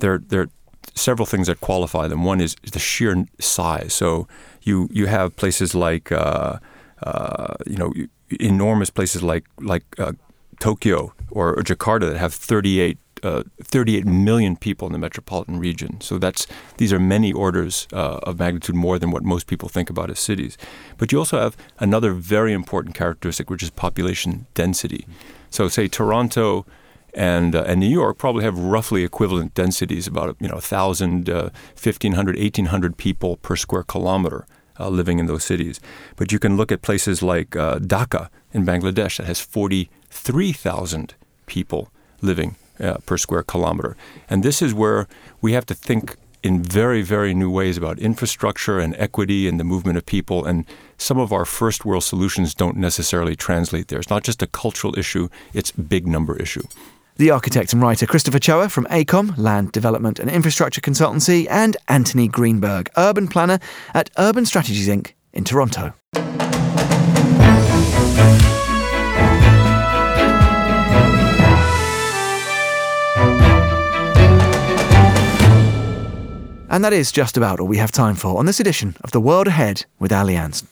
there, 0.01 0.18
there 0.18 0.40
are 0.42 0.51
several 0.94 1.27
things 1.27 1.46
that 1.46 1.61
qualify 1.61 2.09
them. 2.09 2.25
One 2.25 2.40
is 2.40 2.57
the 2.72 2.81
sheer 2.81 3.25
size. 3.38 3.94
So 3.94 4.27
you, 4.62 4.88
you 4.90 5.07
have 5.07 5.37
places 5.37 5.77
like, 5.77 6.11
uh, 6.11 6.59
uh, 7.05 7.55
you 7.66 7.77
know, 7.77 7.92
enormous 8.40 8.90
places 8.90 9.22
like, 9.22 9.44
like 9.61 9.85
uh, 9.98 10.12
Tokyo 10.61 11.15
or, 11.31 11.51
or 11.51 11.62
Jakarta 11.62 12.11
that 12.11 12.19
have 12.19 12.35
38 12.35 12.99
uh, 13.23 13.45
38 13.62 14.05
million 14.05 14.57
people 14.57 14.87
in 14.88 14.93
the 14.93 14.99
metropolitan 14.99 15.61
region. 15.61 16.01
So 16.01 16.19
that's 16.19 16.47
these 16.79 16.93
are 16.93 16.99
many 16.99 17.33
orders 17.33 17.87
uh, 17.93 18.19
of 18.25 18.41
magnitude 18.41 18.75
more 18.75 18.99
than 18.99 19.12
what 19.12 19.23
most 19.23 19.47
people 19.47 19.69
think 19.69 19.88
about 19.88 20.11
as 20.11 20.19
cities. 20.19 20.59
But 20.99 21.12
you 21.12 21.19
also 21.19 21.38
have 21.38 21.57
another 21.79 22.12
very 22.12 22.53
important 22.53 22.97
characteristic, 22.97 23.49
which 23.49 23.62
is 23.62 23.71
population 23.71 24.47
density. 24.55 25.07
So 25.51 25.69
say 25.69 25.87
Toronto 25.87 26.67
and 27.15 27.55
uh, 27.55 27.62
and 27.67 27.79
New 27.79 27.87
York 27.87 28.19
probably 28.19 28.43
have 28.43 28.59
roughly 28.59 29.05
equivalent 29.05 29.55
densities, 29.55 30.09
about 30.09 30.37
you 30.41 30.49
know 30.49 30.55
1,000, 30.55 31.29
1,500, 31.29 32.37
uh, 32.37 32.41
1,800 32.41 32.97
people 32.97 33.37
per 33.37 33.55
square 33.55 33.85
kilometer. 33.85 34.47
uh, 34.79 34.88
living 34.88 35.19
in 35.19 35.27
those 35.27 35.45
cities. 35.45 35.81
But 36.17 36.33
you 36.33 36.38
can 36.38 36.57
look 36.57 36.73
at 36.73 36.83
places 36.83 37.23
like 37.23 37.57
uh, 37.57 37.79
Dhaka 37.79 38.29
in 38.53 38.65
Bangladesh 38.65 39.19
that 39.19 39.27
has 39.27 39.41
43,000 40.12 41.14
people 41.46 41.90
living 42.20 42.57
uh, 42.79 42.98
per 43.07 43.16
square 43.16 43.42
kilometer. 43.42 43.96
And 44.29 44.42
this 44.42 44.62
is 44.62 44.75
where 44.75 45.09
we 45.40 45.53
have 45.53 45.66
to 45.66 45.75
think 45.75 46.16
in 46.42 46.62
very, 46.62 47.03
very 47.03 47.35
new 47.35 47.51
ways 47.51 47.77
about 47.77 47.98
infrastructure 47.98 48.79
and 48.79 48.94
equity 48.98 49.48
and 49.48 49.59
the 49.59 49.64
movement 49.64 49.96
of 49.96 50.05
people. 50.05 50.44
And 50.44 50.64
some 50.98 51.18
of 51.18 51.33
our 51.33 51.44
first 51.44 51.85
world 51.85 52.05
solutions 52.05 52.55
don't 52.55 52.77
necessarily 52.77 53.37
translate 53.37 53.88
there. 53.88 53.98
It's 53.98 54.11
not 54.11 54.25
just 54.25 54.42
a 54.42 54.46
cultural 54.46 54.98
issue, 54.98 55.29
it's 55.53 55.70
a 55.70 55.81
big 55.81 56.07
number 56.07 56.37
issue. 56.37 56.62
The 57.16 57.31
architect 57.31 57.72
and 57.72 57.83
writer 57.83 58.07
Christopher 58.07 58.38
Choa 58.38 58.70
from 58.70 58.87
AECOM, 58.87 59.37
Land 59.37 59.72
Development 59.72 60.18
and 60.18 60.31
Infrastructure 60.31 60.81
Consultancy, 60.81 61.46
and 61.51 61.77
Anthony 61.88 62.27
Greenberg, 62.27 62.90
urban 62.96 63.29
planner 63.29 63.61
at 63.94 64.11
Urban 64.18 64.46
Strategies 64.46 64.88
Inc. 64.88 65.12
in 65.33 65.44
Toronto. 65.44 65.92
And 76.73 76.83
that 76.85 76.95
is 76.95 77.13
just 77.13 77.37
about 77.37 77.61
all 77.61 77.69
we 77.69 77.77
have 77.77 77.93
time 77.93 78.15
for 78.15 78.39
on 78.39 78.47
this 78.47 78.59
edition 78.59 78.97
of 79.05 79.11
The 79.11 79.21
World 79.21 79.47
Ahead 79.47 79.85
with 79.99 80.11
Allianz. 80.11 80.65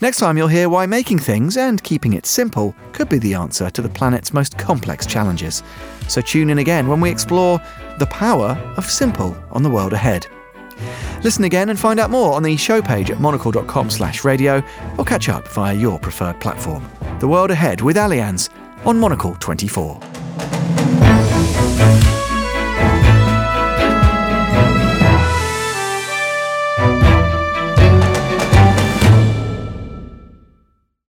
Next 0.00 0.18
time, 0.18 0.38
you'll 0.38 0.46
hear 0.46 0.68
why 0.68 0.86
making 0.86 1.18
things 1.18 1.56
and 1.56 1.82
keeping 1.82 2.12
it 2.12 2.24
simple 2.24 2.72
could 2.92 3.08
be 3.08 3.18
the 3.18 3.34
answer 3.34 3.68
to 3.68 3.82
the 3.82 3.88
planet's 3.88 4.32
most 4.32 4.58
complex 4.58 5.06
challenges. 5.06 5.64
So 6.06 6.20
tune 6.20 6.50
in 6.50 6.58
again 6.58 6.86
when 6.86 7.00
we 7.00 7.10
explore 7.10 7.60
the 7.98 8.06
power 8.06 8.50
of 8.76 8.84
simple 8.88 9.36
on 9.50 9.64
The 9.64 9.70
World 9.70 9.92
Ahead. 9.92 10.24
Listen 11.24 11.42
again 11.42 11.68
and 11.68 11.78
find 11.78 11.98
out 11.98 12.10
more 12.10 12.32
on 12.32 12.44
the 12.44 12.56
show 12.56 12.80
page 12.80 13.10
at 13.10 13.20
monocle.com 13.20 13.90
slash 13.90 14.22
radio 14.22 14.62
or 14.98 15.04
catch 15.04 15.28
up 15.28 15.48
via 15.48 15.74
your 15.74 15.98
preferred 15.98 16.40
platform. 16.40 16.88
The 17.18 17.28
World 17.28 17.50
Ahead 17.50 17.80
with 17.80 17.96
Allianz 17.96 18.50
on 18.86 19.00
Monocle 19.00 19.34
24. 19.40 20.19